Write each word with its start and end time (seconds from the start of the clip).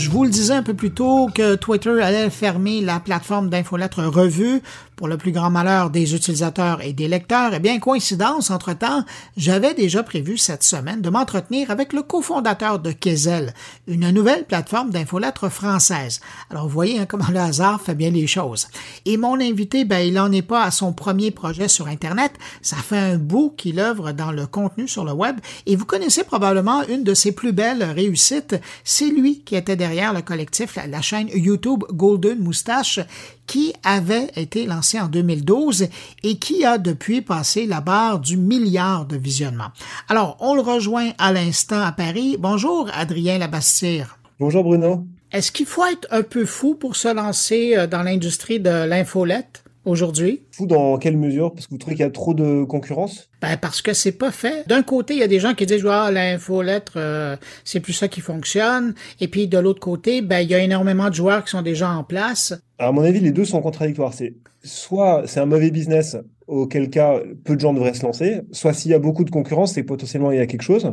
Je 0.00 0.08
vous 0.08 0.24
le 0.24 0.30
disais 0.30 0.54
un 0.54 0.62
peu 0.62 0.72
plus 0.72 0.92
tôt 0.92 1.28
que 1.34 1.56
Twitter 1.56 2.00
allait 2.00 2.30
fermer 2.30 2.80
la 2.80 3.00
plateforme 3.00 3.50
d'infolettre 3.50 4.02
Revue 4.02 4.62
pour 5.00 5.08
le 5.08 5.16
plus 5.16 5.32
grand 5.32 5.48
malheur 5.48 5.88
des 5.88 6.14
utilisateurs 6.14 6.82
et 6.82 6.92
des 6.92 7.08
lecteurs, 7.08 7.54
eh 7.54 7.58
bien, 7.58 7.78
coïncidence, 7.78 8.50
entre-temps, 8.50 9.02
j'avais 9.34 9.72
déjà 9.72 10.02
prévu 10.02 10.36
cette 10.36 10.62
semaine 10.62 11.00
de 11.00 11.08
m'entretenir 11.08 11.70
avec 11.70 11.94
le 11.94 12.02
cofondateur 12.02 12.78
de 12.80 12.92
Kezel, 12.92 13.54
une 13.88 14.10
nouvelle 14.10 14.44
plateforme 14.44 14.90
d'infolettre 14.90 15.48
française. 15.48 16.20
Alors, 16.50 16.64
vous 16.64 16.74
voyez 16.74 16.98
hein, 16.98 17.06
comment 17.08 17.30
le 17.30 17.38
hasard 17.38 17.80
fait 17.80 17.94
bien 17.94 18.10
les 18.10 18.26
choses. 18.26 18.68
Et 19.06 19.16
mon 19.16 19.40
invité, 19.40 19.86
ben, 19.86 20.00
il 20.00 20.12
n'en 20.12 20.30
est 20.32 20.42
pas 20.42 20.64
à 20.64 20.70
son 20.70 20.92
premier 20.92 21.30
projet 21.30 21.68
sur 21.68 21.86
Internet. 21.86 22.32
Ça 22.60 22.76
fait 22.76 22.98
un 22.98 23.16
bout 23.16 23.54
qu'il 23.56 23.80
œuvre 23.80 24.12
dans 24.12 24.32
le 24.32 24.46
contenu 24.46 24.86
sur 24.86 25.06
le 25.06 25.12
web 25.12 25.40
et 25.64 25.76
vous 25.76 25.86
connaissez 25.86 26.24
probablement 26.24 26.86
une 26.88 27.04
de 27.04 27.14
ses 27.14 27.32
plus 27.32 27.52
belles 27.52 27.84
réussites. 27.84 28.56
C'est 28.84 29.08
lui 29.08 29.40
qui 29.46 29.56
était 29.56 29.76
derrière 29.76 30.12
le 30.12 30.20
collectif, 30.20 30.76
la 30.86 31.00
chaîne 31.00 31.30
YouTube 31.32 31.84
Golden 31.90 32.38
Moustache, 32.38 33.00
qui 33.50 33.72
avait 33.82 34.28
été 34.36 34.64
lancé 34.64 35.00
en 35.00 35.08
2012 35.08 35.88
et 36.22 36.36
qui 36.36 36.64
a 36.64 36.78
depuis 36.78 37.20
passé 37.20 37.66
la 37.66 37.80
barre 37.80 38.20
du 38.20 38.36
milliard 38.36 39.06
de 39.06 39.16
visionnements. 39.16 39.72
Alors, 40.08 40.36
on 40.38 40.54
le 40.54 40.60
rejoint 40.60 41.10
à 41.18 41.32
l'instant 41.32 41.82
à 41.82 41.90
Paris. 41.90 42.36
Bonjour, 42.38 42.88
Adrien 42.94 43.38
Labastire. 43.38 44.18
Bonjour, 44.38 44.62
Bruno. 44.62 45.04
Est-ce 45.32 45.50
qu'il 45.50 45.66
faut 45.66 45.84
être 45.84 46.06
un 46.12 46.22
peu 46.22 46.44
fou 46.44 46.76
pour 46.76 46.94
se 46.94 47.12
lancer 47.12 47.76
euh, 47.76 47.88
dans 47.88 48.04
l'industrie 48.04 48.60
de 48.60 48.84
l'infolette? 48.84 49.64
Aujourd'hui. 49.84 50.42
Fou 50.52 50.66
dans 50.66 50.98
quelle 50.98 51.16
mesure? 51.16 51.52
Parce 51.52 51.66
que 51.66 51.70
vous 51.72 51.78
trouvez 51.78 51.96
qu'il 51.96 52.04
y 52.04 52.08
a 52.08 52.10
trop 52.10 52.34
de 52.34 52.64
concurrence? 52.64 53.28
Ben 53.40 53.56
parce 53.56 53.82
que 53.82 53.92
c'est 53.92 54.12
pas 54.12 54.30
fait. 54.30 54.66
D'un 54.68 54.82
côté, 54.82 55.14
il 55.14 55.20
y 55.20 55.22
a 55.22 55.28
des 55.28 55.40
gens 55.40 55.54
qui 55.54 55.66
disent 55.66 55.86
ah 55.88 56.10
l'infolettre 56.10 56.94
euh, 56.96 57.36
c'est 57.64 57.80
plus 57.80 57.92
ça 57.92 58.08
qui 58.08 58.20
fonctionne, 58.20 58.94
et 59.20 59.28
puis 59.28 59.48
de 59.48 59.58
l'autre 59.58 59.80
côté, 59.80 60.22
ben 60.22 60.40
il 60.40 60.50
y 60.50 60.54
a 60.54 60.58
énormément 60.58 61.08
de 61.08 61.14
joueurs 61.14 61.44
qui 61.44 61.50
sont 61.50 61.62
déjà 61.62 61.90
en 61.90 62.04
place. 62.04 62.54
à 62.78 62.92
mon 62.92 63.02
avis, 63.02 63.20
les 63.20 63.32
deux 63.32 63.44
sont 63.44 63.60
contradictoires. 63.60 64.14
C'est 64.14 64.34
soit 64.62 65.22
c'est 65.26 65.40
un 65.40 65.46
mauvais 65.46 65.70
business, 65.70 66.16
auquel 66.46 66.90
cas 66.90 67.20
peu 67.44 67.54
de 67.54 67.60
gens 67.60 67.72
devraient 67.72 67.94
se 67.94 68.04
lancer, 68.04 68.42
soit 68.52 68.72
s'il 68.72 68.90
y 68.90 68.94
a 68.94 68.98
beaucoup 68.98 69.24
de 69.24 69.30
concurrence, 69.30 69.74
c'est 69.74 69.84
potentiellement 69.84 70.32
il 70.32 70.38
y 70.38 70.40
a 70.40 70.46
quelque 70.46 70.62
chose. 70.62 70.92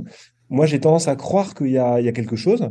Moi, 0.50 0.66
j'ai 0.66 0.80
tendance 0.80 1.10
à 1.10 1.16
croire 1.16 1.54
qu'il 1.56 1.68
y 1.68 1.72
y 1.72 1.78
a 1.80 2.12
quelque 2.14 2.38
chose. 2.38 2.70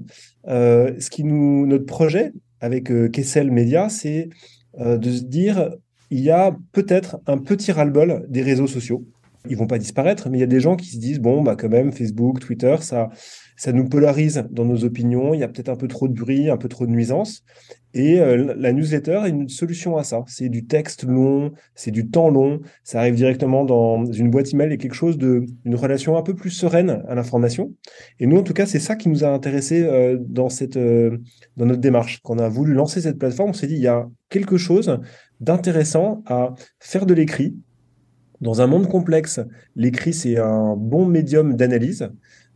Euh, 0.48 0.94
ce 0.98 1.10
qui 1.10 1.24
nous, 1.24 1.66
notre 1.66 1.84
projet 1.84 2.32
avec 2.60 2.90
euh, 2.90 3.08
Kessel 3.08 3.50
Media, 3.50 3.88
c'est 3.88 4.30
euh, 4.80 4.96
de 4.96 5.10
se 5.10 5.22
dire 5.22 5.70
il 6.10 6.20
y 6.20 6.30
a 6.30 6.56
peut-être 6.72 7.18
un 7.26 7.38
petit 7.38 7.72
ras-le-bol 7.72 8.26
des 8.28 8.42
réseaux 8.42 8.66
sociaux. 8.66 9.04
Ils 9.48 9.56
vont 9.56 9.66
pas 9.66 9.78
disparaître, 9.78 10.28
mais 10.28 10.38
il 10.38 10.40
y 10.40 10.44
a 10.44 10.48
des 10.48 10.60
gens 10.60 10.76
qui 10.76 10.88
se 10.88 10.98
disent 10.98 11.20
bon, 11.20 11.42
bah 11.42 11.56
quand 11.56 11.68
même, 11.68 11.92
Facebook, 11.92 12.40
Twitter, 12.40 12.76
ça, 12.80 13.10
ça 13.56 13.72
nous 13.72 13.88
polarise 13.88 14.44
dans 14.50 14.64
nos 14.64 14.84
opinions. 14.84 15.34
Il 15.34 15.40
y 15.40 15.44
a 15.44 15.48
peut-être 15.48 15.68
un 15.68 15.76
peu 15.76 15.88
trop 15.88 16.08
de 16.08 16.14
bruit, 16.14 16.50
un 16.50 16.56
peu 16.56 16.68
trop 16.68 16.86
de 16.86 16.90
nuisance. 16.90 17.44
Et 17.96 18.20
euh, 18.20 18.54
la 18.58 18.74
newsletter 18.74 19.22
est 19.24 19.30
une 19.30 19.48
solution 19.48 19.96
à 19.96 20.04
ça. 20.04 20.22
C'est 20.26 20.50
du 20.50 20.66
texte 20.66 21.04
long, 21.04 21.52
c'est 21.74 21.90
du 21.90 22.10
temps 22.10 22.28
long. 22.28 22.60
Ça 22.84 23.00
arrive 23.00 23.14
directement 23.14 23.64
dans 23.64 24.04
une 24.04 24.30
boîte 24.30 24.52
email 24.52 24.70
et 24.70 24.76
quelque 24.76 24.92
chose 24.92 25.16
de, 25.16 25.46
une 25.64 25.74
relation 25.74 26.18
un 26.18 26.22
peu 26.22 26.34
plus 26.34 26.50
sereine 26.50 27.02
à 27.08 27.14
l'information. 27.14 27.72
Et 28.20 28.26
nous, 28.26 28.36
en 28.36 28.42
tout 28.42 28.52
cas, 28.52 28.66
c'est 28.66 28.80
ça 28.80 28.96
qui 28.96 29.08
nous 29.08 29.24
a 29.24 29.28
intéressé 29.28 29.82
euh, 29.82 30.18
dans 30.20 30.50
cette, 30.50 30.76
euh, 30.76 31.16
dans 31.56 31.64
notre 31.64 31.80
démarche. 31.80 32.20
Quand 32.22 32.34
on 32.34 32.38
a 32.38 32.50
voulu 32.50 32.74
lancer 32.74 33.00
cette 33.00 33.18
plateforme, 33.18 33.50
on 33.50 33.54
s'est 33.54 33.66
dit 33.66 33.76
il 33.76 33.82
y 33.82 33.86
a 33.86 34.06
quelque 34.28 34.58
chose 34.58 35.00
d'intéressant 35.40 36.22
à 36.26 36.52
faire 36.78 37.06
de 37.06 37.14
l'écrit. 37.14 37.56
Dans 38.42 38.60
un 38.60 38.66
monde 38.66 38.88
complexe, 38.88 39.40
l'écrit, 39.74 40.12
c'est 40.12 40.36
un 40.36 40.76
bon 40.76 41.06
médium 41.06 41.56
d'analyse. 41.56 42.10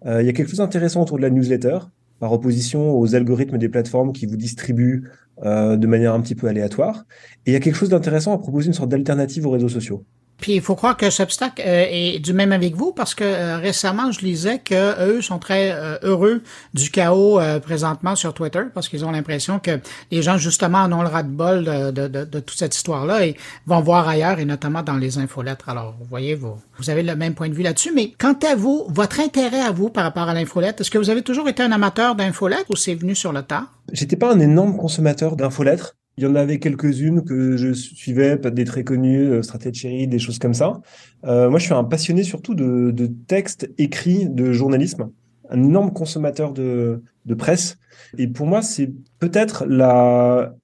Il 0.04 0.26
y 0.26 0.28
a 0.28 0.32
quelque 0.32 0.48
chose 0.48 0.58
d'intéressant 0.58 1.02
autour 1.02 1.16
de 1.16 1.22
la 1.22 1.30
newsletter, 1.30 1.78
par 2.20 2.32
opposition 2.32 2.96
aux 2.96 3.14
algorithmes 3.16 3.58
des 3.58 3.68
plateformes 3.68 4.12
qui 4.12 4.26
vous 4.26 4.36
distribuent 4.36 5.08
euh, 5.44 5.76
de 5.76 5.86
manière 5.86 6.14
un 6.14 6.20
petit 6.20 6.34
peu 6.34 6.48
aléatoire. 6.48 7.04
Et 7.46 7.50
il 7.50 7.52
y 7.52 7.56
a 7.56 7.60
quelque 7.60 7.76
chose 7.76 7.88
d'intéressant 7.88 8.34
à 8.34 8.38
proposer 8.38 8.68
une 8.68 8.74
sorte 8.74 8.90
d'alternative 8.90 9.46
aux 9.46 9.50
réseaux 9.50 9.68
sociaux. 9.68 10.04
Puis 10.40 10.54
il 10.54 10.60
faut 10.62 10.74
croire 10.74 10.96
que 10.96 11.10
Substack 11.10 11.60
euh, 11.60 11.86
est 11.88 12.18
du 12.18 12.32
même 12.32 12.52
avec 12.52 12.74
vous 12.74 12.92
parce 12.92 13.14
que 13.14 13.24
euh, 13.24 13.58
récemment 13.58 14.10
je 14.12 14.20
lisais 14.20 14.58
que 14.58 15.08
eux 15.08 15.22
sont 15.22 15.38
très 15.38 15.72
euh, 15.72 15.98
heureux 16.02 16.42
du 16.74 16.90
chaos 16.90 17.40
présentement 17.62 18.16
sur 18.16 18.34
Twitter 18.34 18.62
parce 18.74 18.88
qu'ils 18.88 19.04
ont 19.04 19.10
l'impression 19.10 19.58
que 19.58 19.80
les 20.10 20.22
gens 20.22 20.38
justement 20.38 20.78
en 20.78 20.92
ont 20.92 21.02
le 21.02 21.08
ras-de-bol 21.08 21.64
de, 21.64 21.90
de, 21.90 22.08
de, 22.08 22.24
de, 22.24 22.40
toute 22.40 22.58
cette 22.58 22.74
histoire-là 22.74 23.26
et 23.26 23.36
vont 23.66 23.80
voir 23.80 24.08
ailleurs 24.08 24.38
et 24.38 24.44
notamment 24.44 24.82
dans 24.82 24.96
les 24.96 25.18
infolettres. 25.18 25.68
Alors 25.68 25.94
vous 25.98 26.06
voyez 26.06 26.34
vous 26.34 26.56
vous 26.78 26.90
avez 26.90 27.02
le 27.02 27.14
même 27.14 27.34
point 27.34 27.48
de 27.48 27.54
vue 27.54 27.62
là-dessus. 27.62 27.92
Mais 27.94 28.12
quant 28.18 28.36
à 28.50 28.54
vous, 28.54 28.86
votre 28.88 29.20
intérêt 29.20 29.60
à 29.60 29.70
vous 29.70 29.90
par 29.90 30.04
rapport 30.04 30.28
à 30.28 30.34
l'infolette, 30.34 30.80
est-ce 30.80 30.90
que 30.90 30.98
vous 30.98 31.10
avez 31.10 31.22
toujours 31.22 31.48
été 31.48 31.62
un 31.62 31.72
amateur 31.72 32.14
d'infolettres 32.14 32.70
ou 32.70 32.76
c'est 32.76 32.94
venu 32.94 33.14
sur 33.14 33.32
le 33.32 33.42
tard? 33.42 33.66
J'étais 33.92 34.16
pas 34.16 34.32
un 34.32 34.40
énorme 34.40 34.76
consommateur 34.76 35.36
d'infolettres. 35.36 35.94
Il 36.20 36.24
y 36.24 36.26
en 36.26 36.34
avait 36.34 36.58
quelques-unes 36.58 37.24
que 37.24 37.56
je 37.56 37.72
suivais, 37.72 38.36
des 38.36 38.66
très 38.66 38.84
connus, 38.84 39.22
euh, 39.22 39.42
Strategy, 39.42 40.06
des 40.06 40.18
choses 40.18 40.38
comme 40.38 40.52
ça. 40.52 40.82
Euh, 41.24 41.48
moi, 41.48 41.58
je 41.58 41.64
suis 41.64 41.72
un 41.72 41.82
passionné 41.82 42.24
surtout 42.24 42.54
de, 42.54 43.10
textes 43.26 43.70
écrits, 43.78 44.28
de 44.28 44.52
journalisme, 44.52 45.08
un 45.48 45.62
énorme 45.62 45.94
consommateur 45.94 46.52
de, 46.52 47.02
presse. 47.38 47.78
Et 48.18 48.26
pour 48.26 48.46
moi, 48.46 48.60
c'est 48.60 48.92
peut-être 49.18 49.64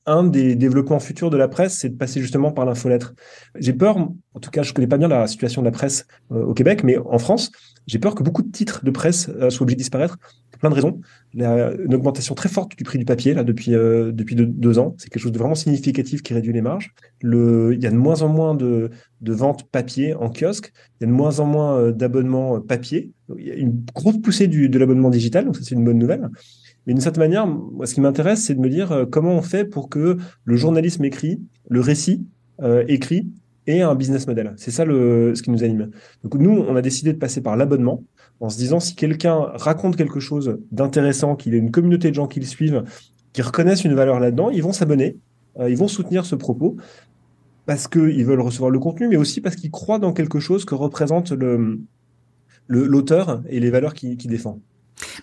un 0.05 0.25
des 0.25 0.57
développements 0.57 0.99
futurs 0.99 1.31
de 1.31 1.39
la 1.39 1.49
presse, 1.49 1.79
c'est 1.79 1.89
de 1.89 1.97
passer 1.97 2.21
justement 2.21 2.53
par 2.53 2.67
l'infolettre. 2.67 3.15
J'ai 3.59 3.73
peur, 3.73 3.97
en 3.97 4.41
tout 4.41 4.51
cas, 4.51 4.63
je 4.63 4.75
connais 4.75 4.89
pas 4.89 4.99
bien 4.99 5.09
la 5.09 5.27
situation 5.27 5.63
de 5.63 5.67
la 5.67 5.73
presse 5.73 6.07
euh, 6.33 6.45
au 6.45 6.53
Québec, 6.53 6.85
mais 6.85 6.99
en 6.99 7.19
France, 7.19 7.51
j'ai 7.87 7.99
peur 7.99 8.15
que 8.15 8.23
beaucoup 8.23 8.43
de 8.43 8.51
titres 8.51 8.85
de 8.85 8.91
presse 8.91 9.31
soient 9.49 9.63
obligés 9.63 9.77
de 9.77 9.81
disparaître 9.81 10.19
plein 10.59 10.71
de 10.71 10.75
raisons. 10.75 11.01
Il 11.35 11.41
y 11.41 11.45
a 11.45 11.73
une 11.73 11.95
augmentation 11.95 12.35
très 12.35 12.49
forte 12.49 12.77
du 12.77 12.85
prix 12.85 12.99
du 12.99 13.05
papier 13.05 13.35
depuis 13.35 13.75
euh, 13.75 14.13
deux, 14.13 14.79
ans. 14.79 14.95
C'est 14.99 15.11
quelque 15.11 15.23
chose 15.23 15.33
de 15.33 15.39
vraiment 15.39 15.55
significatif 15.55 16.23
qui 16.23 16.35
réduit 16.35 16.53
les 16.53 16.63
marges. 16.63 16.93
Il 17.23 17.79
y 17.81 17.87
a 17.87 17.91
de 17.91 17.97
moins 17.97 18.23
en 18.23 18.29
moins 18.29 18.55
de, 18.55 18.91
de 19.21 19.33
ventes 19.33 19.69
papier 19.71 20.15
en 20.15 20.31
kiosque. 20.31 20.73
Il 21.01 21.05
y 21.05 21.07
a 21.07 21.11
de 21.11 21.17
moins 21.17 21.41
en 21.41 21.47
moins 21.47 21.79
euh, 21.79 21.93
d'abonnements 21.93 22.61
papier. 22.61 23.11
Il 23.39 23.47
y 23.47 23.51
a 23.51 23.55
une 23.55 23.85
grosse 23.95 24.19
poussée 24.19 24.49
de 24.49 24.79
l'abonnement 24.79 25.11
digital, 25.11 25.45
donc 25.45 25.57
ça 25.57 25.63
c'est 25.65 25.75
une 25.75 25.85
bonne 25.85 25.99
nouvelle. 25.99 26.29
Mais 26.87 26.93
d'une 26.93 27.03
certaine 27.03 27.25
manière, 27.25 27.49
ce 27.85 27.95
qui 27.95 28.01
m'intéresse, 28.01 28.45
c'est 28.45 28.55
de 28.55 28.61
me 28.61 28.69
dire 28.69 29.07
comment 29.11 29.33
on 29.33 29.43
fait 29.43 29.65
pour 29.65 29.89
que 29.89 30.19
le 30.45 30.57
journalisme 30.57 31.05
écrit, 31.05 31.41
le 31.69 31.81
récit 31.81 32.25
euh, 32.63 32.85
écrit 32.89 33.29
et 33.67 33.83
un 33.83 33.95
business 33.95 34.27
model. 34.27 34.55
C'est 34.57 34.71
ça 34.71 34.85
le, 34.85 35.35
ce 35.35 35.43
qui 35.43 35.51
nous 35.51 35.65
anime. 35.65 35.91
Donc 36.23 36.35
nous, 36.35 36.51
on 36.51 36.77
a 36.77 36.83
décidé 36.83 37.13
de 37.13 37.19
passer 37.19 37.41
par 37.41 37.57
l'abonnement 37.57 38.05
en 38.41 38.49
se 38.49 38.57
disant 38.57 38.81
si 38.81 38.95
quelqu'un 38.95 39.51
raconte 39.55 39.97
quelque 39.97 40.21
chose 40.21 40.59
d'intéressant, 40.71 41.37
qu'il 41.37 41.55
ait 41.55 41.59
une 41.59 41.71
communauté 41.71 42.11
de 42.11 42.15
gens 42.15 42.27
qui 42.27 42.41
le 42.41 42.47
suivent, 42.47 42.85
qui 43.33 43.43
reconnaissent 43.43 43.85
une 43.85 43.95
valeur 43.95 44.21
là-dedans, 44.21 44.51
ils 44.51 44.63
vont 44.63 44.73
s'abonner, 44.73 45.19
euh, 45.59 45.71
ils 45.71 45.77
vont 45.77 45.89
soutenir 45.89 46.25
ce 46.27 46.35
propos 46.35 46.77
parce 47.65 47.89
qu'ils 47.89 48.25
veulent 48.25 48.41
recevoir 48.41 48.71
le 48.71 48.79
contenu, 48.79 49.09
mais 49.09 49.17
aussi 49.17 49.41
parce 49.41 49.57
qu'ils 49.57 49.71
croient 49.71 49.99
dans 49.99 50.13
quelque 50.13 50.39
chose 50.39 50.65
que 50.65 50.75
représente 50.75 51.33
le 51.33 51.81
l'auteur 52.69 53.43
et 53.49 53.61
les 53.61 53.71
valeurs 53.71 53.95
qu'il 53.95 54.17
qui 54.17 54.27
défend. 54.27 54.61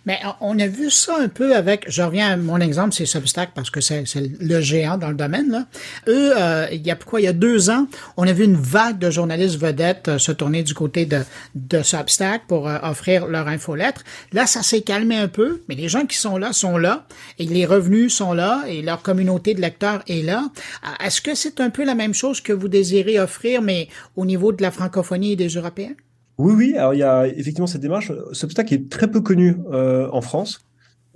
Mais 0.06 0.20
on 0.42 0.58
a 0.60 0.68
vu 0.68 0.90
ça 0.90 1.16
un 1.20 1.28
peu 1.28 1.56
avec, 1.56 1.86
je 1.90 2.02
reviens 2.02 2.32
à 2.32 2.38
mon 2.38 2.60
exemple, 2.60 2.94
c'est 2.94 3.06
Substack 3.06 3.52
parce 3.54 3.70
que 3.70 3.82
c'est 3.82 4.04
le 4.40 4.62
géant 4.62 4.98
dans 4.98 5.10
le 5.10 5.16
domaine. 5.16 5.50
Là. 5.50 5.66
Eux, 6.08 6.34
euh, 6.38 6.68
il 6.72 6.86
y 6.86 6.92
a 6.92 6.96
quoi, 6.96 7.22
il 7.22 7.26
y 7.26 7.28
a 7.28 7.34
deux 7.34 7.70
ans, 7.70 7.88
on 8.18 8.28
a 8.28 8.34
vu 8.34 8.44
une 8.44 8.56
vague 8.56 9.00
de 9.00 9.10
journalistes 9.10 9.60
vedettes 9.60 10.08
euh, 10.08 10.18
se 10.18 10.32
tourner 10.32 10.64
du 10.64 10.74
côté 10.74 11.06
de, 11.06 11.22
de 11.56 11.82
Substack 11.82 12.48
pour 12.48 12.68
euh, 12.68 12.78
offrir 12.84 13.28
leur 13.28 13.48
infolettre. 13.48 14.04
Là, 14.32 14.46
ça 14.46 14.64
s'est 14.64 14.82
calmé 14.82 15.18
un 15.18 15.28
peu, 15.28 15.62
mais 15.70 15.76
les 15.76 15.90
gens 15.90 16.06
qui 16.06 16.18
sont 16.18 16.38
là 16.38 16.54
sont 16.54 16.78
là 16.78 17.06
et 17.40 17.46
les 17.46 17.66
revenus 17.66 18.14
sont 18.14 18.34
là 18.34 18.64
et 18.68 18.82
leur 18.82 19.02
communauté 19.02 19.54
de 19.54 19.62
lecteurs 19.62 20.04
est 20.08 20.24
là. 20.24 20.50
Est-ce 21.04 21.22
que 21.22 21.36
c'est 21.36 21.60
un 21.60 21.70
peu 21.70 21.84
la 21.84 21.96
même 21.96 22.14
chose 22.14 22.42
que 22.42 22.54
vous 22.54 22.68
désirez 22.68 23.20
offrir, 23.20 23.62
mais 23.62 23.88
au 24.16 24.26
niveau 24.26 24.52
de 24.52 24.62
la 24.62 24.72
francophonie 24.72 25.34
et 25.34 25.36
des 25.36 25.50
Européens? 25.50 25.94
Oui, 26.38 26.54
oui. 26.56 26.78
Alors 26.78 26.94
il 26.94 27.00
y 27.00 27.04
a 27.04 27.28
effectivement 27.28 27.68
cette 27.68 27.82
démarche. 27.82 28.12
Substack 28.32 28.72
est 28.72 28.90
très 28.90 29.10
peu 29.10 29.22
connu 29.22 29.58
euh, 29.72 30.10
en 30.12 30.22
France. 30.22 30.62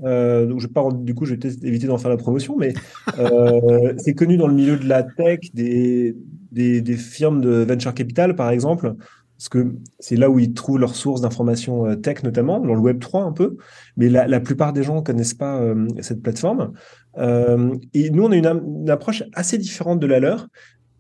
Euh, 0.04 0.46
donc 0.46 0.60
je 0.60 0.68
du 1.04 1.16
coup, 1.16 1.26
je 1.26 1.32
vais 1.32 1.38
peut-être 1.38 1.64
éviter 1.64 1.88
d'en 1.88 1.98
faire 1.98 2.12
la 2.12 2.18
promotion, 2.18 2.56
mais 2.56 2.74
euh, 3.18 3.94
c'est 3.98 4.14
connu 4.14 4.38
dans 4.38 4.48
le 4.48 4.54
milieu 4.54 4.78
de 4.78 4.88
la 4.88 5.02
tech, 5.02 5.40
des, 5.54 6.16
des, 6.52 6.98
firmes 6.98 7.42
de 7.42 7.66
venture 7.68 7.96
capital, 7.96 8.36
par 8.36 8.52
exemple, 8.52 8.94
parce 9.38 9.50
que 9.50 9.74
c'est 10.00 10.16
là 10.16 10.30
où 10.30 10.38
ils 10.38 10.54
trouvent 10.54 10.78
leurs 10.78 10.96
sources 10.96 11.22
d'informations 11.22 11.96
tech, 11.96 12.22
notamment 12.24 12.60
dans 12.60 12.76
le 12.76 12.80
Web 12.80 13.00
3 13.00 13.24
un 13.24 13.32
peu. 13.32 13.58
Mais 13.96 14.08
la, 14.10 14.40
plupart 14.40 14.72
des 14.72 14.84
gens 14.84 15.02
connaissent 15.02 15.34
pas 15.34 15.60
cette 16.02 16.22
plateforme. 16.22 16.74
Et 17.18 18.12
nous, 18.12 18.24
on 18.24 18.32
a 18.32 18.36
une, 18.36 18.46
une, 18.46 18.90
approche 18.92 19.24
assez 19.34 19.58
différente 19.58 20.00
de 20.00 20.06
la 20.06 20.20
leur. 20.20 20.48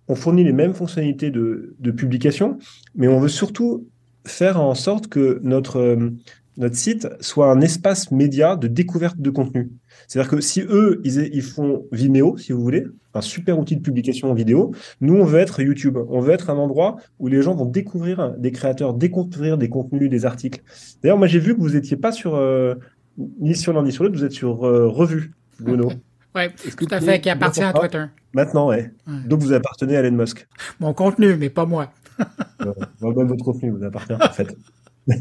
On 0.08 0.16
fournit 0.16 0.44
les 0.44 0.54
mêmes 0.54 0.74
fonctionnalités 0.74 1.30
de, 1.30 1.75
de 1.78 1.92
publication, 1.92 2.58
mais 2.96 3.08
on 3.08 3.20
veut 3.20 3.28
surtout 3.28 3.86
faire 4.27 4.62
en 4.62 4.75
sorte 4.75 5.07
que 5.07 5.39
notre, 5.44 5.77
euh, 5.79 6.09
notre 6.57 6.75
site 6.75 7.07
soit 7.21 7.51
un 7.51 7.62
espace 7.62 8.12
média 8.12 8.56
de 8.56 8.68
découverte 8.68 9.19
de 9.19 9.29
contenu. 9.29 9.71
C'est-à-dire 10.07 10.31
que 10.31 10.41
si 10.41 10.62
eux, 10.62 11.01
ils, 11.03 11.29
ils, 11.33 11.41
font 11.41 11.85
Vimeo, 11.91 12.38
si 12.38 12.51
vous 12.51 12.62
voulez, 12.62 12.85
un 13.13 13.21
super 13.21 13.59
outil 13.59 13.75
de 13.75 13.81
publication 13.81 14.31
en 14.31 14.33
vidéo, 14.33 14.71
nous, 15.01 15.15
on 15.15 15.25
veut 15.25 15.39
être 15.39 15.62
YouTube. 15.62 15.97
On 16.09 16.19
veut 16.19 16.33
être 16.33 16.50
un 16.50 16.57
endroit 16.57 16.97
où 17.19 17.27
les 17.27 17.41
gens 17.41 17.56
vont 17.56 17.65
découvrir 17.65 18.33
des 18.38 18.51
créateurs, 18.51 18.94
découvrir 18.94 19.57
des 19.57 19.69
contenus, 19.69 20.09
des 20.09 20.25
articles. 20.25 20.62
D'ailleurs, 21.01 21.18
moi, 21.18 21.27
j'ai 21.27 21.39
vu 21.39 21.56
que 21.56 21.62
vous 21.62 21.71
n'étiez 21.71 21.97
pas 21.97 22.12
sur, 22.12 22.35
euh, 22.35 22.75
ni 23.39 23.56
sur 23.56 23.74
l'un 23.74 23.83
ni 23.83 23.91
sur 23.91 24.03
l'autre, 24.03 24.15
vous 24.15 24.25
êtes 24.25 24.31
sur 24.31 24.65
euh, 24.65 24.88
Revue. 24.88 25.33
Bruno. 25.59 25.91
oui, 26.35 26.44
tout 26.77 26.88
à 26.91 27.01
fait, 27.01 27.19
qui 27.19 27.29
appartient 27.29 27.63
à 27.63 27.74
Twitter. 27.74 28.06
Maintenant, 28.33 28.69
ouais. 28.69 28.91
Donc 29.25 29.41
vous 29.41 29.53
appartenez 29.53 29.97
à 29.97 30.01
Elon 30.01 30.15
Musk. 30.15 30.47
Mon 30.79 30.94
contenu, 30.94 31.35
mais 31.35 31.50
pas 31.50 31.65
moi. 31.65 31.91
Même 33.02 33.28
votre 33.28 33.44
contenu 33.44 33.72
vous 33.72 33.84
appartient, 33.84 34.14
en 34.14 34.30
fait. 34.30 34.56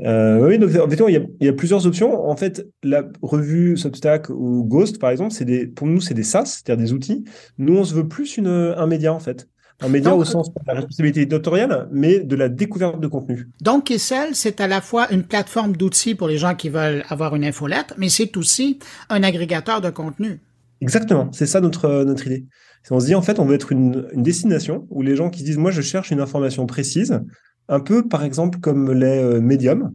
euh, 0.00 0.46
oui, 0.46 0.58
donc 0.58 0.70
en 0.70 0.88
fait, 0.88 0.96
il 1.08 1.14
y, 1.14 1.16
a, 1.16 1.20
il 1.40 1.46
y, 1.46 1.48
a, 1.48 1.52
plusieurs 1.52 1.86
options. 1.86 2.28
En 2.28 2.36
fait, 2.36 2.66
la 2.82 3.04
revue 3.22 3.76
Substack 3.76 4.30
ou 4.30 4.64
Ghost, 4.64 4.98
par 4.98 5.10
exemple, 5.10 5.32
c'est 5.32 5.44
des, 5.44 5.66
pour 5.66 5.86
nous, 5.86 6.00
c'est 6.00 6.14
des 6.14 6.24
SaaS, 6.24 6.46
c'est-à-dire 6.46 6.84
des 6.84 6.92
outils. 6.92 7.24
Nous, 7.58 7.76
on 7.76 7.84
se 7.84 7.94
veut 7.94 8.08
plus 8.08 8.36
une, 8.36 8.48
un 8.48 8.86
média, 8.86 9.12
en 9.12 9.20
fait. 9.20 9.48
Un 9.80 9.88
média 9.88 10.14
au 10.14 10.24
sens 10.24 10.52
de 10.52 10.60
la 10.66 10.74
responsabilité 10.74 11.22
éditoriale, 11.22 11.88
mais 11.90 12.20
de 12.20 12.36
la 12.36 12.48
découverte 12.48 13.00
de 13.00 13.08
contenu. 13.08 13.48
Donc, 13.60 13.84
Kessel, 13.84 14.34
c'est 14.34 14.60
à 14.60 14.68
la 14.68 14.80
fois 14.80 15.12
une 15.12 15.24
plateforme 15.24 15.76
d'outils 15.76 16.14
pour 16.14 16.28
les 16.28 16.38
gens 16.38 16.54
qui 16.54 16.68
veulent 16.68 17.04
avoir 17.08 17.34
une 17.34 17.44
infolette, 17.44 17.94
mais 17.98 18.08
c'est 18.08 18.36
aussi 18.36 18.78
un 19.08 19.24
agrégateur 19.24 19.80
de 19.80 19.90
contenu. 19.90 20.40
Exactement, 20.80 21.28
c'est 21.32 21.46
ça 21.46 21.60
notre, 21.60 22.04
notre 22.04 22.26
idée. 22.26 22.44
On 22.90 23.00
se 23.00 23.06
dit, 23.06 23.14
en 23.14 23.22
fait, 23.22 23.38
on 23.38 23.44
veut 23.44 23.54
être 23.54 23.72
une, 23.72 24.08
destination 24.14 24.86
où 24.90 25.02
les 25.02 25.16
gens 25.16 25.30
qui 25.30 25.40
se 25.40 25.44
disent, 25.44 25.58
moi, 25.58 25.70
je 25.70 25.80
cherche 25.80 26.10
une 26.10 26.20
information 26.20 26.66
précise, 26.66 27.20
un 27.68 27.80
peu, 27.80 28.08
par 28.08 28.24
exemple, 28.24 28.58
comme 28.60 28.92
les 28.92 29.22
euh, 29.22 29.40
médiums, 29.40 29.92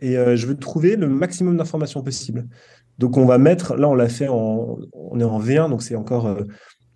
et 0.00 0.16
euh, 0.16 0.34
je 0.34 0.46
veux 0.46 0.56
trouver 0.56 0.96
le 0.96 1.08
maximum 1.08 1.56
d'informations 1.56 2.02
possible. 2.02 2.46
Donc, 2.98 3.16
on 3.16 3.26
va 3.26 3.38
mettre, 3.38 3.76
là, 3.76 3.88
on 3.88 3.94
l'a 3.94 4.08
fait 4.08 4.28
en, 4.28 4.78
on 4.92 5.20
est 5.20 5.24
en 5.24 5.40
V1, 5.40 5.68
donc 5.70 5.82
c'est 5.82 5.94
encore 5.94 6.26
euh, 6.26 6.44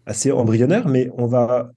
assez 0.07 0.33
embryonnaire, 0.33 0.89
mais 0.89 1.11
on 1.17 1.27
va 1.27 1.71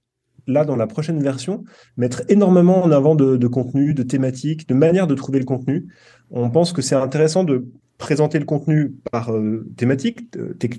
là, 0.46 0.64
dans 0.64 0.76
la 0.76 0.86
prochaine 0.86 1.22
version, 1.22 1.64
mettre 1.96 2.22
énormément 2.28 2.82
en 2.82 2.90
avant 2.90 3.14
de, 3.14 3.36
de 3.36 3.46
contenu, 3.46 3.94
de 3.94 4.02
thématiques, 4.02 4.68
de 4.68 4.74
manière 4.74 5.06
de 5.06 5.14
trouver 5.14 5.38
le 5.38 5.44
contenu. 5.44 5.86
On 6.30 6.50
pense 6.50 6.72
que 6.72 6.82
c'est 6.82 6.94
intéressant 6.94 7.44
de 7.44 7.68
présenter 8.00 8.38
le 8.38 8.44
contenu 8.44 8.94
par 9.12 9.32
euh, 9.32 9.64
thématique, 9.76 10.30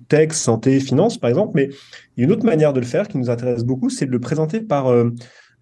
texte, 0.09 0.41
santé, 0.41 0.79
finance, 0.79 1.17
par 1.17 1.29
exemple, 1.29 1.53
mais 1.55 1.69
il 2.17 2.21
y 2.21 2.23
a 2.23 2.25
une 2.25 2.31
autre 2.33 2.45
manière 2.45 2.73
de 2.73 2.81
le 2.81 2.85
faire 2.85 3.07
qui 3.07 3.17
nous 3.17 3.29
intéresse 3.29 3.63
beaucoup, 3.63 3.89
c'est 3.89 4.05
de 4.05 4.11
le 4.11 4.19
présenter 4.19 4.59
par, 4.59 4.87
euh, 4.87 5.11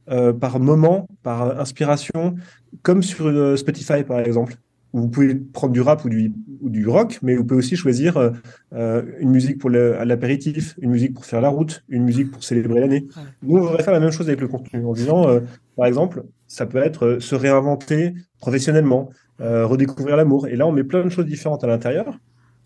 euh, 0.09 0.33
par 0.33 0.59
moment, 0.59 1.07
par 1.21 1.59
inspiration, 1.59 2.35
comme 2.81 3.03
sur 3.03 3.57
Spotify, 3.57 4.03
par 4.03 4.19
exemple. 4.19 4.55
Vous 4.91 5.07
pouvez 5.07 5.35
prendre 5.35 5.73
du 5.73 5.81
rap 5.81 6.03
ou 6.03 6.09
du, 6.09 6.33
ou 6.61 6.69
du 6.69 6.87
rock, 6.87 7.19
mais 7.21 7.35
vous 7.35 7.45
pouvez 7.45 7.59
aussi 7.59 7.75
choisir 7.75 8.17
euh, 8.17 8.31
euh 8.73 9.03
une 9.19 9.29
musique 9.29 9.59
pour 9.59 9.69
l'apéritif, 9.69 10.75
une 10.81 10.89
musique 10.89 11.13
pour 11.13 11.25
faire 11.25 11.41
la 11.41 11.49
route, 11.49 11.83
une 11.89 12.03
musique 12.03 12.31
pour 12.31 12.43
célébrer 12.43 12.79
l'année. 12.79 13.07
Nous, 13.43 13.57
on 13.57 13.61
voudrait 13.61 13.83
faire 13.83 13.93
la 13.93 13.99
même 13.99 14.11
chose 14.11 14.27
avec 14.27 14.41
le 14.41 14.47
contenu, 14.47 14.83
en 14.83 14.93
disant, 14.93 15.29
euh, 15.29 15.41
par 15.75 15.85
exemple, 15.85 16.23
ça 16.47 16.65
peut 16.65 16.79
être 16.79 17.05
euh, 17.05 17.19
se 17.19 17.35
réinventer 17.35 18.15
professionnellement, 18.39 19.09
redécouvrir 19.39 20.15
l'amour. 20.15 20.47
Et 20.47 20.55
là, 20.55 20.67
on 20.67 20.71
met 20.71 20.83
plein 20.83 21.03
de 21.03 21.09
choses 21.09 21.25
différentes 21.25 21.63
à 21.63 21.67
l'intérieur. 21.67 22.19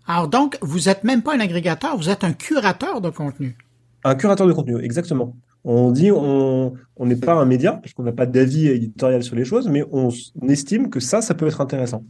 Alors 0.06 0.28
donc, 0.28 0.58
vous 0.60 0.80
n'êtes 0.80 1.04
même 1.04 1.22
pas 1.22 1.34
un 1.34 1.40
agrégateur, 1.40 1.96
vous 1.96 2.10
êtes 2.10 2.24
un 2.24 2.32
curateur 2.32 3.00
de 3.00 3.10
contenu. 3.10 3.56
Un 4.04 4.14
curateur 4.14 4.46
de 4.46 4.52
contenu, 4.52 4.78
exactement. 4.82 5.34
On 5.64 5.90
dit 5.90 6.10
on 6.12 6.74
n'est 7.00 7.16
pas 7.16 7.34
un 7.34 7.46
média 7.46 7.72
parce 7.72 7.94
qu'on 7.94 8.02
n'a 8.02 8.12
pas 8.12 8.26
d'avis 8.26 8.68
éditorial 8.68 9.22
sur 9.22 9.34
les 9.34 9.46
choses, 9.46 9.66
mais 9.68 9.82
on, 9.92 10.10
estime 10.46 10.90
que 10.90 11.00
ça, 11.00 11.22
ça 11.22 11.34
peut 11.34 11.46
être 11.46 11.62
intéressant. 11.62 12.04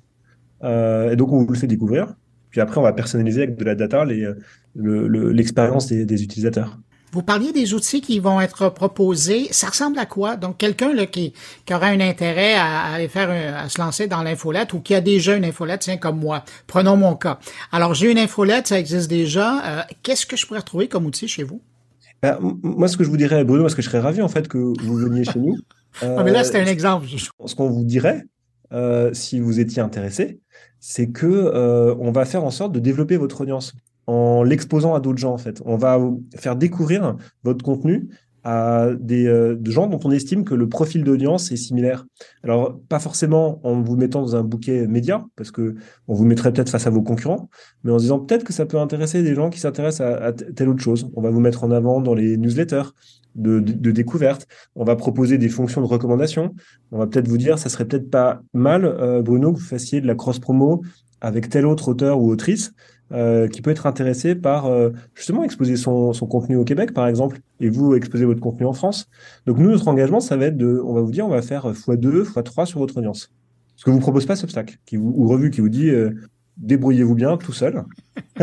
Euh, 0.64 1.12
et 1.12 1.16
donc 1.16 1.32
on 1.32 1.44
vous 1.44 1.52
le 1.52 1.58
fait 1.58 1.69
découvrir. 1.69 2.14
Puis 2.50 2.61
après, 2.61 2.78
on 2.78 2.82
va 2.82 2.93
personnaliser 2.93 3.43
avec 3.43 3.56
de 3.56 3.64
la 3.64 3.75
data 3.75 4.05
l'expérience 4.05 5.90
le, 5.90 6.05
des, 6.05 6.22
utilisateurs. 6.22 6.78
Vous 7.14 7.22
parliez 7.22 7.52
des 7.52 7.75
outils 7.75 8.00
qui 8.00 8.19
vont 8.19 8.40
être 8.40 8.70
proposés. 8.70 9.46
Ça 9.52 9.69
ressemble 9.69 10.00
à 10.00 10.05
quoi? 10.05 10.34
Donc, 10.34 10.58
quelqu'un 10.58 10.93
qui, 11.06 11.32
qui 11.64 11.72
aura 11.72 11.87
un 11.87 12.00
intérêt 12.00 12.55
à, 12.55 12.94
aller 12.94 13.06
faire, 13.06 13.31
à 13.31 13.69
se 13.69 13.81
lancer 13.81 14.08
dans 14.08 14.25
l'infolette 14.25 14.72
ou 14.72 14.81
qui 14.81 14.96
a 14.96 15.00
déjà 15.00 15.37
une 15.37 15.44
infolette, 15.44 15.82
tiens, 15.82 15.96
comme 15.96 16.19
moi. 16.19 16.44
Prenons 16.66 16.96
mon 16.96 17.14
cas. 17.14 17.38
Alors, 17.70 17.94
j'ai 17.94 18.11
une 18.11 18.19
infolette, 18.19 18.66
ça 18.66 18.81
existe 18.81 19.08
déjà. 19.08 19.64
Euh, 19.64 19.82
qu'est-ce 20.02 20.26
que 20.26 20.37
je 20.37 20.44
pourrais 20.44 20.58
retrouver 20.58 20.88
comme 20.88 21.06
outil 21.06 21.28
chez 21.28 21.44
vous? 21.44 21.61
Bah, 22.20 22.40
moi, 22.40 22.88
ce 22.88 22.96
que 22.96 23.05
je 23.05 23.11
vous 23.11 23.16
dirais, 23.16 23.44
Bruno, 23.44 23.62
parce 23.62 23.76
que 23.76 23.82
je 23.82 23.88
serais 23.88 24.00
ravi 24.00 24.20
en 24.20 24.28
fait 24.28 24.49
que 24.49 24.58
vous 24.58 24.96
veniez 24.96 25.22
chez 25.22 25.38
nous. 25.38 25.56
Euh, 26.02 26.20
mais 26.25 26.32
là, 26.32 26.43
c'était 26.43 26.61
un 26.61 26.66
exemple. 26.66 27.06
Ce 27.46 27.55
qu'on 27.55 27.69
vous 27.69 27.84
dirait, 27.84 28.25
euh, 28.72 29.12
si 29.12 29.38
vous 29.38 29.61
étiez 29.61 29.81
intéressé, 29.81 30.40
c'est 30.81 31.11
que 31.11 31.26
euh, 31.26 31.94
on 32.00 32.11
va 32.11 32.25
faire 32.25 32.43
en 32.43 32.50
sorte 32.50 32.72
de 32.72 32.81
développer 32.81 33.16
votre 33.16 33.40
audience 33.40 33.72
en 34.06 34.42
l'exposant 34.42 34.94
à 34.94 35.00
d'autres 35.00 35.18
gens 35.18 35.32
en 35.32 35.38
fait. 35.38 35.62
On 35.64 35.76
va 35.76 36.00
faire 36.36 36.56
découvrir 36.56 37.16
votre 37.42 37.64
contenu 37.64 38.08
à 38.44 38.90
des 39.00 39.26
euh, 39.26 39.58
gens 39.64 39.86
dont 39.86 39.98
on 40.04 40.10
estime 40.10 40.44
que 40.44 40.54
le 40.54 40.68
profil 40.68 41.02
d'audience 41.02 41.50
est 41.50 41.56
similaire. 41.56 42.04
Alors, 42.42 42.78
pas 42.90 42.98
forcément 42.98 43.58
en 43.66 43.80
vous 43.80 43.96
mettant 43.96 44.20
dans 44.20 44.36
un 44.36 44.44
bouquet 44.44 44.86
média, 44.86 45.24
parce 45.34 45.50
que 45.50 45.74
on 46.08 46.14
vous 46.14 46.26
mettrait 46.26 46.52
peut-être 46.52 46.68
face 46.68 46.86
à 46.86 46.90
vos 46.90 47.00
concurrents, 47.00 47.48
mais 47.82 47.90
en 47.90 47.96
disant 47.96 48.18
peut-être 48.18 48.44
que 48.44 48.52
ça 48.52 48.66
peut 48.66 48.78
intéresser 48.78 49.22
des 49.22 49.34
gens 49.34 49.48
qui 49.48 49.60
s'intéressent 49.60 50.06
à, 50.06 50.32
telle 50.32 50.68
autre 50.68 50.82
chose. 50.82 51.10
On 51.16 51.22
va 51.22 51.30
vous 51.30 51.40
mettre 51.40 51.64
en 51.64 51.70
avant 51.70 52.02
dans 52.02 52.14
les 52.14 52.36
newsletters 52.36 52.90
de, 53.34 53.60
de, 53.60 53.90
découverte. 53.90 54.46
On 54.76 54.84
va 54.84 54.94
proposer 54.94 55.38
des 55.38 55.48
fonctions 55.48 55.80
de 55.80 55.86
recommandation. 55.86 56.54
On 56.92 56.98
va 56.98 57.06
peut-être 57.06 57.28
vous 57.28 57.38
dire, 57.38 57.58
ça 57.58 57.70
serait 57.70 57.86
peut-être 57.86 58.10
pas 58.10 58.42
mal, 58.52 58.84
euh, 58.84 59.22
Bruno, 59.22 59.54
que 59.54 59.58
vous 59.58 59.64
fassiez 59.64 60.02
de 60.02 60.06
la 60.06 60.14
cross-promo 60.14 60.82
avec 61.22 61.48
tel 61.48 61.64
autre 61.64 61.88
auteur 61.88 62.20
ou 62.20 62.30
autrice 62.30 62.72
euh, 63.12 63.48
qui 63.48 63.60
peut 63.60 63.70
être 63.70 63.86
intéressé 63.86 64.34
par 64.34 64.66
euh, 64.66 64.90
justement 65.14 65.44
exposer 65.44 65.76
son, 65.76 66.12
contenu 66.12 66.56
au 66.56 66.64
Québec, 66.64 66.94
par 66.94 67.06
exemple, 67.06 67.40
et 67.60 67.68
vous 67.68 67.94
exposer 67.94 68.24
votre 68.24 68.40
contenu 68.40 68.64
en 68.64 68.72
France. 68.72 69.08
Donc 69.46 69.58
nous, 69.58 69.70
notre 69.70 69.88
engagement, 69.88 70.20
ça 70.20 70.36
va 70.36 70.46
être 70.46 70.56
de, 70.56 70.80
on 70.84 70.94
va 70.94 71.02
vous 71.02 71.12
dire, 71.12 71.26
on 71.26 71.30
va 71.30 71.42
faire 71.42 71.70
x2, 71.70 72.24
x3 72.24 72.66
sur 72.66 72.78
votre 72.78 72.96
audience. 72.96 73.30
Ce 73.76 73.84
que 73.84 73.90
vous 73.90 74.00
propose 74.00 74.24
pas 74.24 74.36
Substack, 74.36 74.78
qui 74.86 74.96
vous, 74.96 75.12
ou 75.14 75.28
Revue 75.28 75.50
qui 75.50 75.60
vous 75.60 75.68
dit, 75.68 75.90
euh, 75.90 76.10
débrouillez-vous 76.56 77.14
bien 77.14 77.36
tout 77.36 77.52
seul. 77.52 77.84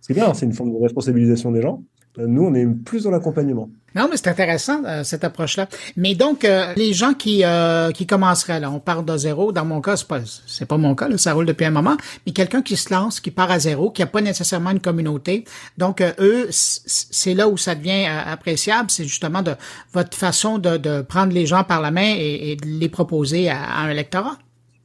c'est 0.00 0.14
bien, 0.14 0.34
c'est 0.34 0.46
une 0.46 0.54
forme 0.54 0.72
de 0.72 0.78
responsabilisation 0.78 1.52
des 1.52 1.62
gens. 1.62 1.82
Nous, 2.16 2.42
on 2.42 2.54
est 2.54 2.66
plus 2.66 3.04
dans 3.04 3.10
l'accompagnement. 3.10 3.68
Non, 3.94 4.06
mais 4.10 4.16
c'est 4.16 4.28
intéressant 4.28 4.84
euh, 4.84 5.02
cette 5.02 5.24
approche-là. 5.24 5.66
Mais 5.96 6.14
donc, 6.14 6.44
euh, 6.44 6.72
les 6.76 6.92
gens 6.92 7.14
qui 7.14 7.42
euh, 7.44 7.90
qui 7.90 8.06
commenceraient 8.06 8.60
là, 8.60 8.70
on 8.70 8.80
part 8.80 9.02
de 9.02 9.16
zéro. 9.16 9.50
Dans 9.50 9.64
mon 9.64 9.80
cas, 9.80 9.96
c'est 9.96 10.06
pas 10.06 10.20
c'est 10.46 10.66
pas 10.66 10.76
mon 10.76 10.94
cas, 10.94 11.08
là, 11.08 11.16
ça 11.16 11.32
roule 11.32 11.46
depuis 11.46 11.64
un 11.64 11.70
moment. 11.70 11.96
Mais 12.26 12.32
quelqu'un 12.32 12.60
qui 12.60 12.76
se 12.76 12.92
lance, 12.92 13.18
qui 13.18 13.30
part 13.30 13.50
à 13.50 13.58
zéro, 13.58 13.90
qui 13.90 14.02
a 14.02 14.06
pas 14.06 14.20
nécessairement 14.20 14.70
une 14.70 14.80
communauté. 14.80 15.44
Donc, 15.78 16.02
eux, 16.18 16.48
c'est 16.50 17.34
là 17.34 17.48
où 17.48 17.56
ça 17.56 17.74
devient 17.74 18.06
appréciable. 18.06 18.90
C'est 18.90 19.04
justement 19.04 19.42
de 19.42 19.54
votre 19.92 20.16
façon 20.16 20.58
de, 20.58 21.00
prendre 21.02 21.32
les 21.32 21.46
gens 21.46 21.64
par 21.64 21.80
la 21.80 21.90
main 21.90 22.14
et, 22.16 22.52
et 22.52 22.56
de 22.56 22.66
les 22.66 22.88
proposer 22.88 23.48
à, 23.48 23.62
à 23.62 23.82
un 23.82 23.94
lectorat. 23.94 24.36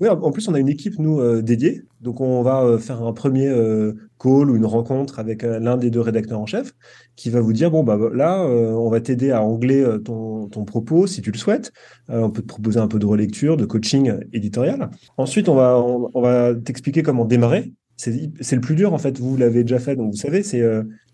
Oui, 0.03 0.09
en 0.09 0.31
plus, 0.31 0.50
on 0.50 0.53
a 0.53 0.59
une 0.59 0.67
équipe, 0.67 1.00
nous, 1.00 1.21
euh, 1.21 1.41
dédiée. 1.41 1.83
Donc, 2.01 2.19
on 2.19 2.41
va 2.44 2.61
euh, 2.65 2.77
faire 2.77 3.01
un 3.03 3.13
premier 3.13 3.47
euh, 3.47 3.94
call 4.19 4.50
ou 4.50 4.55
une 4.57 4.65
rencontre 4.65 5.17
avec 5.17 5.44
l'un 5.44 5.77
des 5.77 5.89
deux 5.91 6.01
rédacteurs 6.01 6.41
en 6.41 6.45
chef 6.45 6.73
qui 7.15 7.29
va 7.29 7.39
vous 7.39 7.53
dire, 7.53 7.72
bon, 7.72 7.86
bah 7.86 7.98
là, 8.13 8.45
on 8.45 8.89
va 8.89 9.00
t'aider 9.00 9.31
à 9.31 9.41
angler 9.41 9.86
ton, 10.03 10.50
ton, 10.50 10.65
propos 10.65 11.07
si 11.07 11.22
tu 11.22 11.31
le 11.31 11.38
souhaites. 11.38 11.72
on 12.10 12.31
peut 12.31 12.41
te 12.41 12.48
proposer 12.48 12.81
un 12.81 12.89
peu 12.89 13.00
de 13.00 13.05
relecture, 13.05 13.55
de 13.55 13.63
coaching 13.63 14.13
éditorial. 14.33 14.89
Ensuite, 15.15 15.48
on 15.48 15.55
va, 15.55 15.79
on, 15.79 16.22
va 16.22 16.53
t'expliquer 16.53 17.01
comment 17.01 17.24
démarrer. 17.24 17.72
C'est 17.95 18.12
le 18.55 18.62
plus 18.62 18.75
dur, 18.75 18.93
en 18.93 18.98
fait. 18.98 19.19
Vous 19.19 19.38
l'avez 19.38 19.63
déjà 19.63 19.79
fait, 19.79 19.95
donc 19.95 20.12
vous 20.12 20.17
savez, 20.19 20.43
c'est 20.43 20.62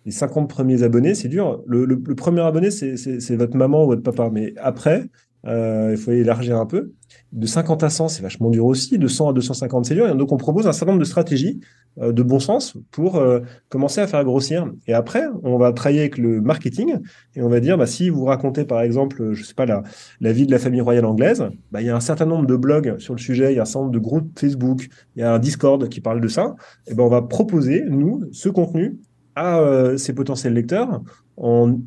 les 0.05 0.11
50 0.11 0.49
premiers 0.49 0.81
abonnés, 0.81 1.13
c'est 1.13 1.27
dur. 1.27 1.61
Le, 1.67 1.85
le, 1.85 2.01
le 2.03 2.15
premier 2.15 2.41
abonné, 2.41 2.71
c'est 2.71 3.35
votre 3.35 3.55
maman 3.55 3.83
ou 3.83 3.87
votre 3.87 4.03
papa. 4.03 4.31
Mais 4.31 4.55
après, 4.57 5.09
il 5.45 5.97
faut 5.97 6.11
élargir 6.11 6.57
un 6.57 6.65
peu 6.65 6.93
de 7.31 7.45
50 7.45 7.83
à 7.83 7.89
100, 7.89 8.07
c'est 8.07 8.23
vachement 8.23 8.49
dur 8.49 8.65
aussi. 8.65 8.97
De 8.97 9.07
100 9.07 9.29
à 9.29 9.33
250, 9.33 9.85
c'est 9.85 9.93
dur. 9.93 10.09
Et 10.09 10.15
donc, 10.15 10.31
on 10.31 10.37
propose 10.37 10.67
un 10.67 10.71
certain 10.71 10.93
nombre 10.93 10.99
de 10.99 11.05
stratégies 11.05 11.59
euh, 11.99 12.11
de 12.11 12.23
bon 12.23 12.39
sens 12.39 12.75
pour 12.91 13.17
euh, 13.17 13.41
commencer 13.69 14.01
à 14.01 14.07
faire 14.07 14.23
grossir. 14.23 14.71
Et 14.87 14.93
après, 14.93 15.23
on 15.43 15.57
va 15.57 15.71
travailler 15.71 15.99
avec 16.01 16.17
le 16.17 16.41
marketing 16.41 16.97
et 17.35 17.41
on 17.41 17.49
va 17.49 17.59
dire, 17.59 17.77
bah, 17.77 17.85
si 17.85 18.09
vous 18.09 18.25
racontez, 18.25 18.65
par 18.65 18.81
exemple, 18.81 19.33
je 19.33 19.43
sais 19.43 19.53
pas, 19.53 19.65
la, 19.65 19.83
la 20.21 20.31
vie 20.31 20.47
de 20.47 20.51
la 20.51 20.59
famille 20.59 20.81
royale 20.81 21.05
anglaise, 21.05 21.45
bah, 21.71 21.81
il 21.81 21.87
y 21.87 21.89
a 21.89 21.95
un 21.95 21.99
certain 21.99 22.25
nombre 22.25 22.47
de 22.47 22.55
blogs 22.55 22.97
sur 22.97 23.13
le 23.13 23.19
sujet, 23.19 23.53
il 23.53 23.57
y 23.57 23.59
a 23.59 23.63
un 23.63 23.65
certain 23.65 23.81
nombre 23.81 23.93
de 23.93 23.99
groupes 23.99 24.39
Facebook, 24.39 24.87
il 25.15 25.19
y 25.19 25.23
a 25.23 25.33
un 25.33 25.39
Discord 25.39 25.87
qui 25.87 26.01
parle 26.01 26.21
de 26.21 26.27
ça. 26.27 26.55
Et 26.87 26.95
ben, 26.95 27.03
on 27.03 27.09
va 27.09 27.21
proposer, 27.21 27.83
nous, 27.87 28.23
ce 28.31 28.49
contenu 28.49 28.97
à 29.35 29.59
euh, 29.59 29.97
ces 29.97 30.13
potentiels 30.13 30.53
lecteurs 30.53 31.01
en 31.37 31.79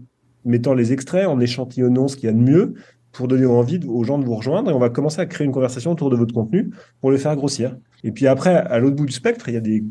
mettant 0.45 0.75
les 0.75 0.93
extraits, 0.93 1.27
en 1.27 1.41
échantillonnant 1.41 2.09
ce 2.09 2.17
qu'il 2.17 2.27
y 2.27 2.31
a 2.31 2.33
de 2.33 2.39
mieux, 2.39 2.75
pour 3.13 3.29
donner 3.29 3.47
envie 3.47 3.81
aux 3.87 4.05
gens 4.05 4.19
de 4.19 4.25
vous 4.25 4.35
rejoindre 4.35 4.71
et 4.71 4.75
on 4.75 4.79
va 4.79 4.91
commencer 4.91 5.21
à 5.21 5.27
créer 5.27 5.45
une 5.45 5.53
conversation 5.53 5.93
autour 5.93 6.11
de 6.11 6.17
votre 6.17 6.35
contenu 6.35 6.71
pour 7.01 7.11
le 7.11 7.19
faire 7.19 7.37
grossir. 7.37 7.77
Et 8.05 8.11
puis 8.11 8.27
après, 8.27 8.57
à 8.57 8.79
l'autre 8.79 8.97
bout 8.97 9.07
du 9.07 9.13
spectre, 9.13 9.49
il 9.49 9.55
y 9.55 9.59
a 9.59 9.61
des 9.61 9.85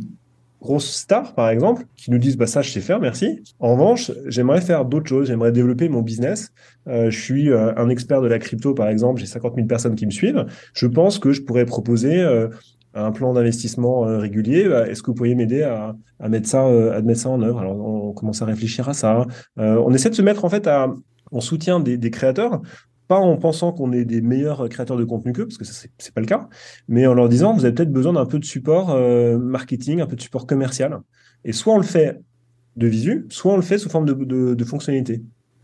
grosses 0.61 0.91
stars, 0.91 1.33
par 1.33 1.49
exemple, 1.49 1.85
qui 1.95 2.11
nous 2.11 2.19
disent 2.19 2.37
bah 2.37 2.45
ça 2.45 2.61
je 2.61 2.69
sais 2.69 2.81
faire, 2.81 2.99
merci. 2.99 3.41
En 3.59 3.73
revanche, 3.73 4.11
j'aimerais 4.27 4.61
faire 4.61 4.85
d'autres 4.85 5.07
choses, 5.07 5.27
j'aimerais 5.27 5.51
développer 5.51 5.89
mon 5.89 6.01
business. 6.01 6.51
Euh, 6.87 7.09
je 7.09 7.19
suis 7.19 7.49
euh, 7.49 7.73
un 7.75 7.89
expert 7.89 8.21
de 8.21 8.27
la 8.27 8.39
crypto, 8.39 8.73
par 8.73 8.87
exemple, 8.87 9.19
j'ai 9.19 9.25
50 9.25 9.55
000 9.55 9.67
personnes 9.67 9.95
qui 9.95 10.05
me 10.05 10.11
suivent. 10.11 10.45
Je 10.73 10.87
pense 10.87 11.19
que 11.19 11.31
je 11.31 11.41
pourrais 11.41 11.65
proposer 11.65 12.21
euh, 12.21 12.47
un 12.93 13.11
plan 13.11 13.33
d'investissement 13.33 14.01
régulier. 14.01 14.69
Est-ce 14.89 15.01
que 15.01 15.07
vous 15.07 15.15
pourriez 15.15 15.33
m'aider 15.33 15.63
à, 15.63 15.95
mettre 16.27 16.49
ça, 16.49 16.65
à 16.65 17.01
mettre 17.01 17.21
ça 17.21 17.29
en 17.29 17.41
œuvre? 17.41 17.59
Alors 17.59 17.79
on 17.79 18.11
commence 18.11 18.41
à 18.41 18.45
réfléchir 18.45 18.89
à 18.89 18.93
ça. 18.93 19.25
on 19.55 19.93
essaie 19.93 20.09
de 20.09 20.15
se 20.15 20.21
mettre 20.21 20.43
en 20.43 20.49
fait 20.49 20.67
à 20.67 20.93
en 21.31 21.39
soutien 21.39 21.79
des, 21.79 21.97
des 21.97 22.11
créateurs 22.11 22.61
pas 23.11 23.19
en 23.19 23.35
pensant 23.35 23.73
qu'on 23.73 23.91
est 23.91 24.05
des 24.05 24.21
meilleurs 24.21 24.69
créateurs 24.69 24.95
de 24.95 25.03
contenu 25.03 25.33
qu'eux, 25.33 25.45
parce 25.45 25.57
que 25.57 25.65
ce 25.65 25.85
n'est 25.85 26.11
pas 26.15 26.21
le 26.21 26.27
cas, 26.27 26.47
mais 26.87 27.05
en 27.07 27.13
leur 27.13 27.27
disant, 27.27 27.53
vous 27.53 27.65
avez 27.65 27.73
peut-être 27.75 27.91
besoin 27.91 28.13
d'un 28.13 28.25
peu 28.25 28.39
de 28.39 28.45
support 28.45 28.91
euh, 28.91 29.37
marketing, 29.37 29.99
un 29.99 30.05
peu 30.05 30.15
de 30.15 30.21
support 30.21 30.47
commercial. 30.47 30.97
Et 31.43 31.51
soit 31.51 31.73
on 31.73 31.77
le 31.77 31.83
fait 31.83 32.21
de 32.77 32.87
visu, 32.87 33.25
soit 33.27 33.51
on 33.51 33.57
le 33.57 33.63
fait 33.63 33.77
sous 33.77 33.89
forme 33.89 34.05
de, 34.05 34.63
fonctionnalité. 34.63 35.21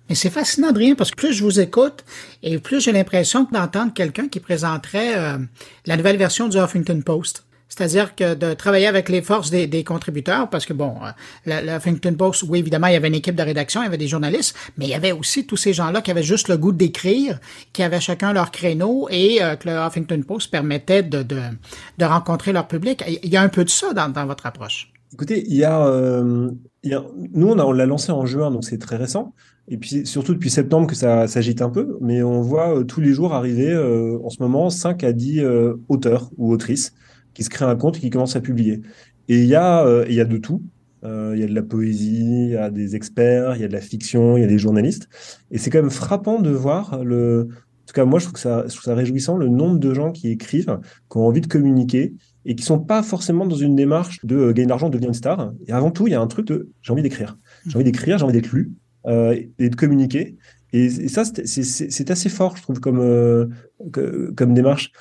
Et 0.10 0.16
c'est 0.16 0.30
fascinant, 0.30 0.68
Adrien, 0.72 0.96
parce 0.96 1.12
que 1.12 1.16
plus 1.16 1.32
je 1.32 1.42
vous 1.42 1.62
écoute 1.62 2.04
et 2.44 2.60
plus 2.60 2.82
j'ai 2.82 2.92
l'impression 2.92 3.48
d'entendre 3.50 3.94
quelqu'un 3.94 4.28
qui 4.28 4.42
présenterait 4.42 5.18
euh, 5.18 5.38
la 5.86 5.96
nouvelle 5.96 6.18
version 6.18 6.50
du 6.50 6.58
Huffington 6.58 7.00
Post. 7.00 7.47
C'est-à-dire 7.70 8.16
que 8.16 8.34
de 8.34 8.54
travailler 8.54 8.88
avec 8.88 9.10
les 9.10 9.22
forces 9.22 9.52
des, 9.52 9.84
contributeurs, 9.84 10.50
parce 10.50 10.66
que 10.66 10.74
bon, 10.74 10.96
euh, 11.48 11.62
le, 11.62 11.78
Huffington 11.78 12.14
Post, 12.14 12.44
oui, 12.48 12.60
évidemment, 12.60 12.88
il 12.88 12.94
y 12.94 12.96
avait 12.96 13.10
une 13.10 13.16
équipe 13.16 13.36
de 13.36 13.44
rédaction, 13.44 13.82
il 13.82 13.86
y 13.86 13.88
avait 13.88 13.98
des 13.98 14.08
journalistes, 14.08 14.56
mais 14.78 14.86
il 14.86 14.92
y 14.92 14.96
avait 14.96 15.12
aussi 15.12 15.46
tous 15.46 15.58
ces 15.58 15.74
gens-là 15.74 16.02
qui 16.02 16.12
avaient 16.12 16.24
juste 16.24 16.48
le 16.48 16.58
goût 16.58 16.72
d'écrire, 16.72 17.40
qui 17.74 17.84
avaient 17.84 18.00
chacun 18.00 18.32
leur 18.32 18.52
créneau 18.52 19.08
et 19.12 19.44
euh, 19.44 19.56
que 19.56 19.70
le 19.70 19.76
Huffington 19.76 20.22
Post 20.26 20.50
permettait 20.50 21.04
de, 21.04 21.24
de, 21.24 22.06
rencontrer 22.06 22.54
leur 22.54 22.68
public. 22.68 23.04
Il 23.24 23.30
y 23.30 23.38
a 23.38 23.42
un 23.42 23.50
peu 23.50 23.66
de 23.66 23.70
ça 23.70 23.94
dans, 23.94 24.26
votre 24.26 24.46
approche. 24.46 24.92
Écoutez, 25.14 25.44
il 25.48 25.56
y 25.56 25.64
a, 25.64 25.86
euh, 25.86 26.50
il 26.84 26.92
y 26.92 26.94
a 26.94 27.04
nous, 27.34 27.50
on, 27.50 27.72
l'a 27.72 27.86
lancé 27.86 28.12
en 28.12 28.26
juin, 28.26 28.50
donc 28.50 28.64
c'est 28.64 28.78
très 28.78 28.96
récent. 28.96 29.34
Et 29.68 29.78
puis 29.78 30.06
surtout 30.06 30.34
depuis 30.34 30.50
septembre 30.50 30.88
que 30.88 30.96
ça 30.96 31.28
s'agite 31.28 31.62
un 31.62 31.70
peu, 31.70 31.98
mais 32.00 32.24
on 32.24 32.42
voit 32.42 32.86
tous 32.86 33.02
les 33.02 33.12
jours 33.12 33.34
arriver 33.34 33.76
en 33.76 34.30
ce 34.30 34.42
moment 34.42 34.70
5 34.70 35.04
à 35.04 35.12
10 35.12 35.44
auteurs 35.90 36.30
ou 36.38 36.54
autrices 36.54 36.94
qui 37.38 37.44
se 37.44 37.52
crée 37.52 37.66
un 37.66 37.76
compte 37.76 37.98
et 37.98 38.00
qui 38.00 38.10
commence 38.10 38.36
à 38.36 38.42
publier. 38.42 38.82
Et 39.28 39.38
il 39.38 39.46
y 39.46 39.54
a, 39.54 39.86
euh, 39.86 40.08
y 40.10 40.20
a 40.20 40.26
de 40.26 40.38
tout. 40.38 40.64
Euh, 41.04 41.34
il 41.36 41.40
y 41.40 41.44
a 41.44 41.48
de 41.48 41.54
la 41.54 41.62
poésie, 41.62 42.46
il 42.46 42.50
y 42.50 42.58
a 42.58 42.72
des 42.72 42.96
experts, 42.96 43.56
il 43.56 43.62
y 43.62 43.64
a 43.64 43.68
de 43.68 43.74
la 43.74 43.80
fiction, 43.80 44.38
il 44.38 44.42
y 44.42 44.44
a 44.44 44.48
des 44.48 44.58
journalistes. 44.58 45.08
Et 45.52 45.60
c'est 45.60 45.70
quand 45.70 45.80
même 45.80 45.92
frappant 45.92 46.42
de 46.42 46.50
voir 46.50 47.04
le. 47.04 47.50
En 47.52 47.86
tout 47.86 47.94
cas, 47.94 48.06
moi, 48.06 48.18
je 48.18 48.26
trouve 48.26 48.40
ça, 48.40 48.64
je 48.64 48.72
trouve 48.72 48.86
ça 48.86 48.96
réjouissant 48.96 49.38
le 49.38 49.50
nombre 49.50 49.78
de 49.78 49.94
gens 49.94 50.12
qui 50.12 50.30
écrivent, 50.30 50.80
qui 51.12 51.18
ont 51.18 51.28
envie 51.28 51.42
de 51.42 51.46
communiquer 51.46 52.16
et 52.46 52.56
qui 52.56 52.64
sont 52.64 52.80
pas 52.80 53.04
forcément 53.04 53.46
dans 53.46 53.56
une 53.56 53.76
démarche 53.76 54.26
de 54.26 54.36
euh, 54.36 54.52
gagner 54.52 54.66
de 54.66 54.70
l'argent, 54.70 54.90
devenir 54.90 55.10
une 55.10 55.14
star. 55.14 55.54
Et 55.68 55.74
avant 55.74 55.92
tout, 55.92 56.08
il 56.08 56.14
y 56.14 56.16
a 56.16 56.22
un 56.22 56.28
truc 56.28 56.48
de 56.48 56.72
j'ai 56.82 56.92
envie 56.92 57.04
d'écrire. 57.04 57.38
J'ai 57.68 57.76
envie 57.76 57.86
d'écrire, 57.86 58.18
j'ai 58.18 58.24
envie 58.24 58.34
d'être 58.34 58.52
lu 58.52 58.72
euh, 59.06 59.40
et 59.60 59.70
de 59.70 59.76
communiquer. 59.76 60.38
Et, 60.74 60.90
ça, 61.08 61.24
c'est 61.24 62.12
assez 62.12 62.30
fort, 62.30 62.58
je 62.58 62.64
trouve, 62.64 62.80
comme, 62.80 63.50
comme 64.36 64.54
démarche. 64.54 64.92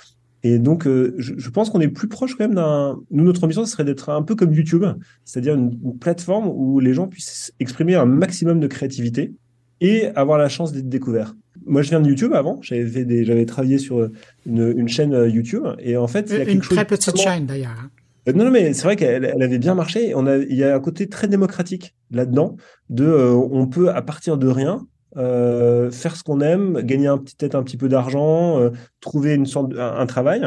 Et 0.46 0.60
donc, 0.60 0.86
euh, 0.86 1.12
je, 1.18 1.50
pense 1.50 1.70
qu'on 1.70 1.80
est 1.80 1.88
plus 1.88 2.06
proche 2.06 2.36
quand 2.36 2.44
même 2.44 2.54
d'un. 2.54 3.00
Nous, 3.10 3.24
notre 3.24 3.42
ambition, 3.42 3.64
ce 3.64 3.72
serait 3.72 3.84
d'être 3.84 4.10
un 4.10 4.22
peu 4.22 4.36
comme 4.36 4.54
YouTube, 4.54 4.84
c'est-à-dire 5.24 5.54
une, 5.54 5.98
plateforme 5.98 6.46
où 6.46 6.78
les 6.78 6.94
gens 6.94 7.08
puissent 7.08 7.52
exprimer 7.58 7.96
un 7.96 8.04
maximum 8.04 8.60
de 8.60 8.68
créativité 8.68 9.34
et 9.80 10.06
avoir 10.14 10.38
la 10.38 10.48
chance 10.48 10.72
d'être 10.72 10.88
découverts. 10.88 11.34
Moi, 11.64 11.82
je 11.82 11.88
viens 11.88 12.00
de 12.00 12.08
YouTube 12.08 12.32
avant. 12.32 12.60
J'avais 12.62 13.04
des... 13.04 13.24
j'avais 13.24 13.44
travaillé 13.44 13.78
sur 13.78 14.08
une, 14.46 14.88
chaîne 14.88 15.14
euh, 15.14 15.28
YouTube 15.28 15.66
et 15.80 15.96
en 15.96 16.06
fait, 16.06 16.30
il 16.30 16.38
y 16.38 16.40
a 16.40 16.50
une 16.50 16.60
très 16.60 16.84
petite 16.84 17.16
chaîne 17.16 17.46
d'ailleurs. 17.46 17.74
Hein. 17.82 17.90
Euh, 18.28 18.32
non, 18.32 18.44
non, 18.44 18.52
mais 18.52 18.72
c'est 18.72 18.84
vrai 18.84 18.94
qu'elle 18.94 19.42
avait 19.42 19.58
bien 19.58 19.74
marché. 19.74 20.12
On 20.14 20.28
a, 20.28 20.36
il 20.36 20.54
y 20.54 20.62
a 20.62 20.76
un 20.76 20.80
côté 20.80 21.08
très 21.08 21.26
démocratique 21.26 21.96
là-dedans. 22.12 22.56
De, 22.88 23.04
on 23.04 23.66
peut 23.66 23.90
à 23.90 24.02
partir 24.02 24.38
de 24.38 24.46
rien 24.46 24.86
euh, 25.16 25.90
faire 25.90 26.14
ce 26.14 26.22
qu'on 26.22 26.40
aime, 26.40 26.80
gagner 26.82 27.08
peut-être 27.08 27.54
un 27.54 27.62
petit 27.62 27.78
peu 27.78 27.88
d'argent, 27.88 28.60
euh, 28.60 28.70
trouver 29.00 29.34
une 29.34 29.46
sorte 29.46 29.72
un, 29.78 30.06
travail. 30.06 30.46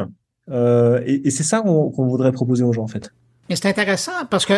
Euh, 0.52 1.02
et, 1.06 1.32
c'est 1.32 1.44
ça 1.44 1.62
qu'on 1.62 2.08
voudrait 2.08 2.32
proposer 2.32 2.64
aux 2.64 2.74
gens 2.74 2.84
en 2.84 2.88
fait. 2.88 3.12
Et 3.52 3.56
c'est 3.56 3.68
intéressant 3.68 4.12
parce 4.30 4.46
que 4.46 4.54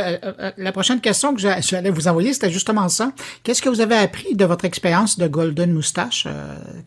la 0.57 0.71
prochaine 0.73 0.99
question 0.99 1.33
que 1.33 1.39
j'allais 1.39 1.91
vous 1.91 2.09
envoyer, 2.09 2.33
c'était 2.33 2.49
justement 2.49 2.89
ça. 2.89 3.13
Qu'est-ce 3.41 3.61
que 3.61 3.69
vous 3.69 3.79
avez 3.79 3.95
appris 3.95 4.35
de 4.35 4.43
votre 4.43 4.65
expérience 4.65 5.17
de 5.17 5.29
Golden 5.29 5.71
Moustache, 5.71 6.27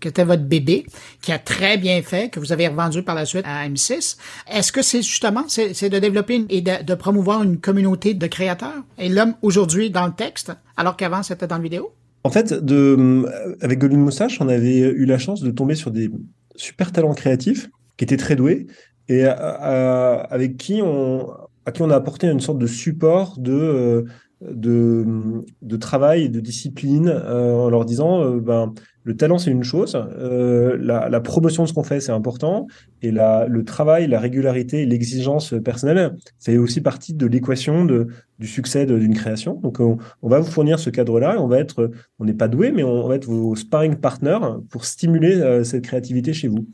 qui 0.01 0.09
était 0.09 0.25
votre 0.25 0.43
bébé, 0.43 0.85
qui 1.23 1.33
a 1.33 1.39
très 1.39 1.79
bien 1.79 2.03
fait, 2.03 2.29
que 2.29 2.41
vous 2.41 2.53
avez 2.53 2.69
revendu 2.69 3.03
par 3.03 3.15
la 3.15 3.25
suite 3.25 3.47
à 3.47 3.67
M6? 3.67 4.19
Est-ce 4.53 4.71
que 4.71 4.83
c'est 4.83 5.01
justement, 5.01 5.45
de 5.45 5.99
développer 5.99 6.45
et 6.51 6.61
de, 6.61 6.95
promouvoir 6.95 7.43
une 7.43 7.59
communauté 7.59 8.13
de 8.13 8.27
créateurs? 8.27 8.83
Et 8.99 9.09
l'homme 9.09 9.35
aujourd'hui 9.41 9.89
dans 9.89 10.05
le 10.05 10.13
texte, 10.13 10.53
alors 10.77 10.99
qu'avant 10.99 11.23
c'était 11.23 11.47
dans 11.47 11.57
le 11.57 11.63
vidéo? 11.63 11.91
En 12.25 12.31
fait, 12.31 12.55
de, 12.55 13.27
avec 13.61 13.79
Golden 13.79 14.01
Moustache, 14.01 14.41
on 14.41 14.49
avait 14.49 14.79
eu 14.79 15.05
la 15.05 15.19
chance 15.19 15.43
de 15.43 15.51
tomber 15.51 15.75
sur 15.75 15.91
des 15.91 16.11
super 16.57 16.91
talents 16.91 17.15
créatifs 17.15 17.69
qui 17.97 18.05
étaient 18.05 18.17
très 18.17 18.35
doués 18.35 18.67
et 19.09 19.25
avec 19.27 20.57
qui 20.57 20.81
on, 20.83 21.29
à 21.67 21.73
qui 21.73 21.83
on 21.83 21.91
a 21.91 21.97
apporté 21.97 22.27
une 22.27 22.41
sorte 22.41 22.59
de 22.59 22.67
support 22.67 23.39
de, 23.39 23.53
euh, 23.53 24.05
de, 24.51 25.77
travail 25.77 26.25
et 26.25 26.29
de 26.29 26.41
discipline 26.41 27.09
euh, 27.09 27.53
en 27.53 27.71
leur 27.71 27.85
disant 27.85 28.23
euh, 28.23 28.41
ben, 28.41 28.73
le 29.03 29.17
talent 29.17 29.39
c'est 29.39 29.51
une 29.51 29.65
chose, 29.65 29.97
euh, 29.97 30.77
la, 30.79 31.21
promotion 31.21 31.65
de 31.65 31.69
ce 31.69 31.75
qu'on 31.75 31.83
fait 31.83 32.01
c'est 32.01 32.13
important 32.13 32.67
et 33.03 33.11
le 33.11 33.63
travail, 33.65 34.07
la 34.07 34.21
régularité 34.21 34.87
l'exigence 34.87 35.55
personnelle 35.63 36.15
c'est 36.39 36.57
aussi 36.57 36.81
partie 36.81 37.15
de 37.15 37.27
l'équation 37.27 37.85
du 37.85 38.47
succès 38.47 38.87
d'une 38.87 39.15
création. 39.15 39.55
Donc 39.55 39.81
on, 39.81 39.99
va 40.23 40.41
vous 40.41 40.51
fournir 40.51 40.79
ce 40.79 40.91
cadre-là 40.91 41.37
on 41.39 41.49
va 41.49 41.59
être, 41.59 41.91
on 42.19 42.25
n'est 42.25 42.35
pas 42.35 42.49
doué 42.49 42.73
mais 42.73 42.83
on, 42.83 43.07
va 43.07 43.17
être 43.17 43.27
vos 43.27 43.57
sparring 43.57 43.97
partners 43.97 44.39
pour 44.71 44.85
stimuler 44.85 45.65
cette 45.65 45.85
créativité 45.85 46.33
chez 46.33 46.49
vous. 46.49 46.67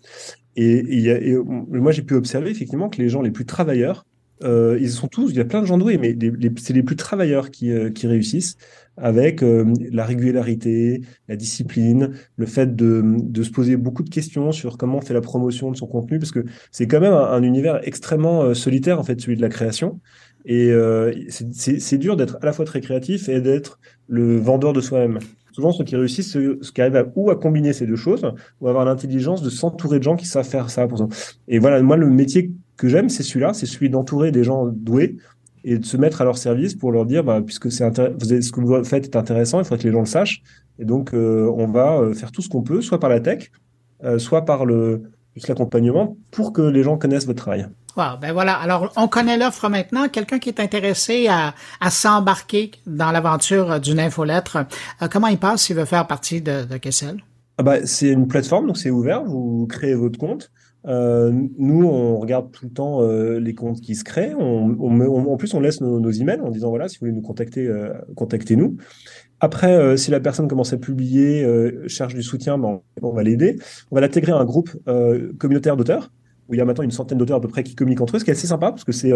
Et 0.56 1.34
moi 1.68 1.90
j'ai 1.90 2.02
pu 2.02 2.14
observer 2.14 2.50
effectivement 2.50 2.88
que 2.88 3.00
les 3.02 3.08
gens 3.08 3.22
les 3.22 3.32
plus 3.32 3.46
travailleurs 3.46 4.04
euh, 4.42 4.78
ils 4.80 4.90
sont 4.90 5.08
tous, 5.08 5.30
il 5.30 5.36
y 5.36 5.40
a 5.40 5.44
plein 5.44 5.60
de 5.60 5.66
gens 5.66 5.78
doués, 5.78 5.98
mais 5.98 6.16
c'est 6.58 6.72
les 6.72 6.82
plus 6.82 6.96
travailleurs 6.96 7.50
qui, 7.50 7.70
euh, 7.70 7.90
réussissent 8.02 8.56
avec 8.96 9.42
euh, 9.42 9.72
la 9.92 10.04
régularité, 10.04 11.02
la 11.28 11.36
discipline, 11.36 12.12
le 12.36 12.46
fait 12.46 12.74
de, 12.74 13.42
se 13.42 13.50
poser 13.50 13.76
beaucoup 13.76 14.02
de 14.02 14.10
questions 14.10 14.52
sur 14.52 14.76
comment 14.76 14.98
on 14.98 15.00
fait 15.00 15.14
la 15.14 15.20
promotion 15.20 15.70
de 15.70 15.76
son 15.76 15.86
contenu, 15.86 16.18
parce 16.18 16.32
que 16.32 16.44
c'est 16.70 16.86
quand 16.86 17.00
même 17.00 17.12
un, 17.14 17.42
univers 17.42 17.80
extrêmement 17.86 18.52
solitaire, 18.54 18.98
en 18.98 19.02
fait, 19.02 19.20
celui 19.20 19.36
de 19.36 19.42
la 19.42 19.48
création. 19.48 20.00
Et 20.44 20.70
c'est 21.28 21.98
dur 21.98 22.16
d'être 22.16 22.38
à 22.42 22.46
la 22.46 22.52
fois 22.52 22.64
très 22.64 22.80
créatif 22.80 23.28
et 23.28 23.40
d'être 23.40 23.78
le 24.08 24.36
vendeur 24.38 24.72
de 24.72 24.80
soi-même. 24.80 25.18
Souvent, 25.52 25.72
ceux 25.72 25.84
qui 25.84 25.96
réussissent, 25.96 26.32
ceux, 26.32 26.60
qui 26.74 26.80
arrivent 26.80 26.96
à, 26.96 27.04
ou 27.16 27.30
à 27.30 27.36
combiner 27.36 27.72
ces 27.72 27.86
deux 27.86 27.96
choses, 27.96 28.22
ou 28.60 28.68
avoir 28.68 28.84
l'intelligence 28.84 29.42
de 29.42 29.50
s'entourer 29.50 29.98
de 29.98 30.04
gens 30.04 30.16
qui 30.16 30.26
savent 30.26 30.48
faire 30.48 30.70
ça. 30.70 30.86
Pour 30.86 31.08
Et 31.48 31.58
voilà, 31.58 31.82
moi, 31.82 31.96
le 31.96 32.08
métier 32.08 32.52
que 32.80 32.88
j'aime, 32.88 33.08
c'est 33.08 33.22
celui-là, 33.22 33.52
c'est 33.52 33.66
celui 33.66 33.90
d'entourer 33.90 34.32
des 34.32 34.42
gens 34.42 34.66
doués 34.66 35.18
et 35.62 35.76
de 35.78 35.84
se 35.84 35.98
mettre 35.98 36.22
à 36.22 36.24
leur 36.24 36.38
service 36.38 36.74
pour 36.74 36.90
leur 36.90 37.04
dire, 37.04 37.22
bah, 37.22 37.42
puisque 37.44 37.70
c'est 37.70 37.84
ce 37.94 38.50
que 38.50 38.60
vous 38.60 38.82
faites 38.84 39.04
est 39.04 39.16
intéressant, 39.16 39.58
il 39.58 39.64
faudrait 39.64 39.82
que 39.82 39.86
les 39.86 39.92
gens 39.92 40.00
le 40.00 40.06
sachent. 40.06 40.42
Et 40.78 40.86
donc, 40.86 41.12
euh, 41.12 41.52
on 41.54 41.66
va 41.66 41.98
euh, 41.98 42.14
faire 42.14 42.32
tout 42.32 42.40
ce 42.40 42.48
qu'on 42.48 42.62
peut, 42.62 42.80
soit 42.80 42.98
par 42.98 43.10
la 43.10 43.20
tech, 43.20 43.50
euh, 44.02 44.18
soit 44.18 44.44
par 44.44 44.64
le 44.64 45.02
l'accompagnement, 45.48 46.16
pour 46.30 46.52
que 46.52 46.60
les 46.60 46.82
gens 46.82 46.98
connaissent 46.98 47.24
votre 47.24 47.42
travail. 47.42 47.66
Wow, 47.96 48.18
ben 48.20 48.32
voilà. 48.32 48.54
Alors, 48.54 48.92
on 48.96 49.08
connaît 49.08 49.38
l'offre 49.38 49.68
maintenant. 49.70 50.08
Quelqu'un 50.08 50.38
qui 50.38 50.50
est 50.50 50.60
intéressé 50.60 51.28
à, 51.28 51.54
à 51.80 51.90
s'embarquer 51.90 52.72
dans 52.86 53.10
l'aventure 53.10 53.80
d'une 53.80 54.00
infolettre, 54.00 54.58
comment 55.10 55.28
il 55.28 55.38
passe 55.38 55.62
s'il 55.62 55.76
veut 55.76 55.86
faire 55.86 56.06
partie 56.06 56.42
de, 56.42 56.64
de 56.64 56.76
Kessel? 56.76 57.22
Ah 57.56 57.62
bah, 57.62 57.86
c'est 57.86 58.08
une 58.08 58.26
plateforme, 58.26 58.66
donc 58.66 58.76
c'est 58.76 58.90
ouvert. 58.90 59.24
Vous 59.24 59.66
créez 59.66 59.94
votre 59.94 60.18
compte. 60.18 60.50
Euh, 60.86 61.30
nous, 61.58 61.86
on 61.86 62.18
regarde 62.18 62.50
tout 62.52 62.64
le 62.64 62.70
temps 62.70 63.02
euh, 63.02 63.38
les 63.38 63.54
comptes 63.54 63.80
qui 63.80 63.94
se 63.94 64.04
créent. 64.04 64.34
On, 64.34 64.76
on, 64.80 65.32
en 65.32 65.36
plus, 65.36 65.52
on 65.54 65.60
laisse 65.60 65.80
nos, 65.80 66.00
nos, 66.00 66.10
emails 66.10 66.40
en 66.40 66.50
disant 66.50 66.70
voilà, 66.70 66.88
si 66.88 66.96
vous 66.96 67.06
voulez 67.06 67.12
nous 67.12 67.22
contacter, 67.22 67.66
euh, 67.66 67.92
contactez-nous. 68.16 68.76
Après, 69.40 69.74
euh, 69.74 69.96
si 69.96 70.10
la 70.10 70.20
personne 70.20 70.48
commence 70.48 70.72
à 70.72 70.78
publier, 70.78 71.46
cherche 71.86 72.14
du 72.14 72.22
soutien, 72.22 72.58
ben, 72.58 72.80
on, 73.02 73.12
va 73.12 73.22
l'aider. 73.22 73.56
On 73.90 73.94
va 73.94 74.00
l'intégrer 74.00 74.32
à 74.32 74.36
un 74.36 74.44
groupe 74.44 74.70
communautaire 75.38 75.76
d'auteurs 75.76 76.12
où 76.48 76.54
il 76.54 76.58
y 76.58 76.60
a 76.60 76.64
maintenant 76.64 76.82
une 76.82 76.90
centaine 76.90 77.16
d'auteurs 77.16 77.36
à 77.36 77.40
peu 77.40 77.48
près 77.48 77.62
qui 77.62 77.76
communiquent 77.76 78.00
entre 78.00 78.16
eux, 78.16 78.18
ce 78.18 78.24
qui 78.24 78.30
est 78.30 78.34
assez 78.34 78.48
sympa 78.48 78.70
parce 78.70 78.82
que 78.84 78.92
c'est 78.92 79.12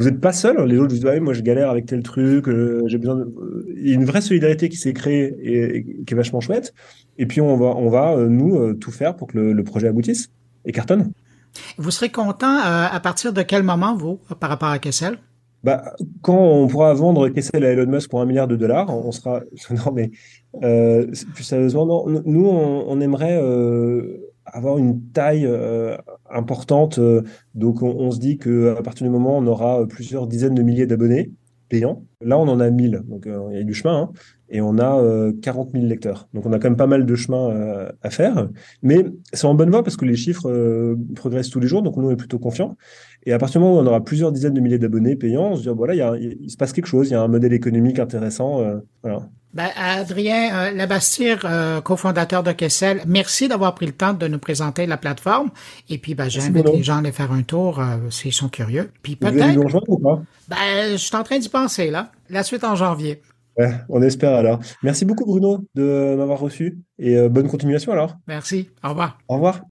vous 0.00 0.04
n'êtes 0.04 0.20
pas 0.20 0.32
seul. 0.32 0.64
Les 0.66 0.76
autres 0.76 0.90
vous 0.90 0.94
disent 0.94 1.04
ouais, 1.04 1.18
moi 1.18 1.32
je 1.32 1.42
galère 1.42 1.70
avec 1.70 1.86
tel 1.86 2.02
truc, 2.04 2.46
j'ai 2.86 2.98
besoin. 2.98 3.16
De... 3.16 3.66
Il 3.76 3.88
y 3.88 3.92
a 3.92 3.94
une 3.94 4.04
vraie 4.04 4.20
solidarité 4.20 4.68
qui 4.68 4.76
s'est 4.76 4.92
créée 4.92 5.34
et, 5.42 6.04
qui 6.04 6.14
est 6.14 6.16
vachement 6.16 6.40
chouette. 6.40 6.72
Et 7.16 7.26
puis 7.26 7.40
on 7.40 7.56
va, 7.56 7.66
on 7.66 7.88
va 7.88 8.16
nous 8.28 8.74
tout 8.74 8.92
faire 8.92 9.16
pour 9.16 9.28
que 9.28 9.38
le, 9.38 9.52
le 9.52 9.64
projet 9.64 9.88
aboutisse 9.88 10.30
et 10.64 10.72
cartonne. 10.72 11.12
Vous 11.76 11.90
serez 11.90 12.10
content 12.10 12.58
euh, 12.58 12.86
à 12.90 13.00
partir 13.00 13.32
de 13.32 13.42
quel 13.42 13.62
moment, 13.62 13.96
vous, 13.96 14.20
par 14.40 14.50
rapport 14.50 14.68
à 14.68 14.78
Kessel? 14.78 15.18
Bah, 15.64 15.94
quand 16.22 16.38
on 16.38 16.68
pourra 16.68 16.94
vendre 16.94 17.28
Kessel 17.28 17.64
à 17.64 17.72
Elon 17.72 17.90
Musk 17.90 18.10
pour 18.10 18.20
un 18.20 18.26
milliard 18.26 18.46
de 18.46 18.56
dollars, 18.56 18.88
on 18.90 19.10
sera. 19.10 19.40
Non, 19.70 19.92
mais 19.92 20.10
euh, 20.62 21.06
plus 21.34 21.44
sérieusement, 21.44 22.06
nous, 22.06 22.46
on, 22.46 23.00
aimerait 23.00 23.40
euh, 23.42 24.18
avoir 24.46 24.78
une 24.78 25.02
taille 25.10 25.48
importante. 26.30 27.00
donc, 27.54 27.82
on, 27.82 28.10
se 28.10 28.18
dit 28.18 28.38
qu'à 28.38 28.82
partir 28.82 29.04
du 29.04 29.10
moment 29.10 29.38
où 29.38 29.42
on 29.42 29.46
aura 29.46 29.86
plusieurs 29.86 30.26
dizaines 30.26 30.54
de 30.54 30.62
milliers 30.62 30.86
d'abonnés 30.86 31.32
payants, 31.68 32.04
là, 32.20 32.38
on 32.38 32.48
en 32.48 32.60
a 32.60 32.70
1000. 32.70 33.02
Donc, 33.06 33.26
il 33.26 33.56
y 33.56 33.60
a 33.60 33.64
du 33.64 33.74
chemin. 33.74 34.02
Hein 34.02 34.12
et 34.50 34.60
on 34.60 34.78
a 34.78 35.32
40 35.42 35.68
euh, 35.68 35.72
000 35.72 35.86
lecteurs. 35.86 36.28
Donc 36.32 36.46
on 36.46 36.52
a 36.52 36.58
quand 36.58 36.68
même 36.68 36.76
pas 36.76 36.86
mal 36.86 37.04
de 37.04 37.14
chemin 37.14 37.50
euh, 37.50 37.88
à 38.02 38.10
faire, 38.10 38.48
mais 38.82 39.04
c'est 39.32 39.46
en 39.46 39.54
bonne 39.54 39.70
voie 39.70 39.82
parce 39.82 39.96
que 39.96 40.04
les 40.04 40.16
chiffres 40.16 40.48
euh, 40.48 40.96
progressent 41.14 41.50
tous 41.50 41.60
les 41.60 41.66
jours, 41.66 41.82
donc 41.82 41.96
nous 41.96 42.08
on 42.08 42.10
est 42.10 42.16
plutôt 42.16 42.38
confiants. 42.38 42.76
Et 43.26 43.32
à 43.32 43.38
partir 43.38 43.60
du 43.60 43.66
moment 43.66 43.78
où 43.78 43.82
on 43.82 43.86
aura 43.86 44.02
plusieurs 44.02 44.32
dizaines 44.32 44.54
de 44.54 44.60
milliers 44.60 44.78
d'abonnés 44.78 45.16
payants, 45.16 45.50
on 45.52 45.56
se 45.56 45.62
dit 45.62 45.68
voilà, 45.68 45.94
il, 45.94 45.98
y 45.98 46.02
a, 46.02 46.16
il, 46.16 46.50
se 46.50 46.56
passe 46.56 46.72
quelque 46.72 46.86
chose, 46.86 47.08
il 47.08 47.12
y 47.12 47.16
a 47.16 47.22
un 47.22 47.28
modèle 47.28 47.52
économique 47.52 47.98
intéressant. 47.98 48.62
voilà. 49.02 49.28
Ben, 49.54 49.70
Adrien 49.76 50.54
euh, 50.54 50.70
Labastire, 50.72 51.40
euh, 51.44 51.80
cofondateur 51.80 52.42
de 52.42 52.52
Kessel, 52.52 53.00
merci 53.06 53.48
d'avoir 53.48 53.74
pris 53.74 53.86
le 53.86 53.92
temps 53.92 54.12
de 54.12 54.28
nous 54.28 54.38
présenter 54.38 54.84
la 54.84 54.98
plateforme. 54.98 55.50
Et 55.88 55.96
puis, 55.96 56.14
ben, 56.14 56.28
j'invite 56.28 56.68
les 56.68 56.82
gens 56.82 56.96
à 56.96 56.98
aller 56.98 57.12
faire 57.12 57.32
un 57.32 57.42
tour 57.42 57.80
euh, 57.80 57.96
s'ils 58.10 58.34
sont 58.34 58.50
curieux. 58.50 58.90
Puis 59.02 59.16
peut-être. 59.16 59.88
ou 59.88 59.98
pas? 59.98 60.22
Ben, 60.48 60.92
je 60.92 60.96
suis 60.96 61.16
en 61.16 61.22
train 61.22 61.38
d'y 61.38 61.48
penser 61.48 61.90
là. 61.90 62.07
La 62.28 62.42
suite 62.42 62.64
en 62.64 62.74
janvier. 62.74 63.22
Ouais, 63.56 63.72
on 63.88 64.02
espère 64.02 64.34
alors. 64.34 64.60
Merci 64.82 65.04
beaucoup 65.04 65.24
Bruno 65.24 65.64
de 65.74 66.14
m'avoir 66.16 66.38
reçu 66.38 66.78
et 66.98 67.28
bonne 67.28 67.48
continuation 67.48 67.92
alors. 67.92 68.16
Merci. 68.28 68.70
Au 68.84 68.90
revoir. 68.90 69.18
Au 69.28 69.34
revoir. 69.34 69.62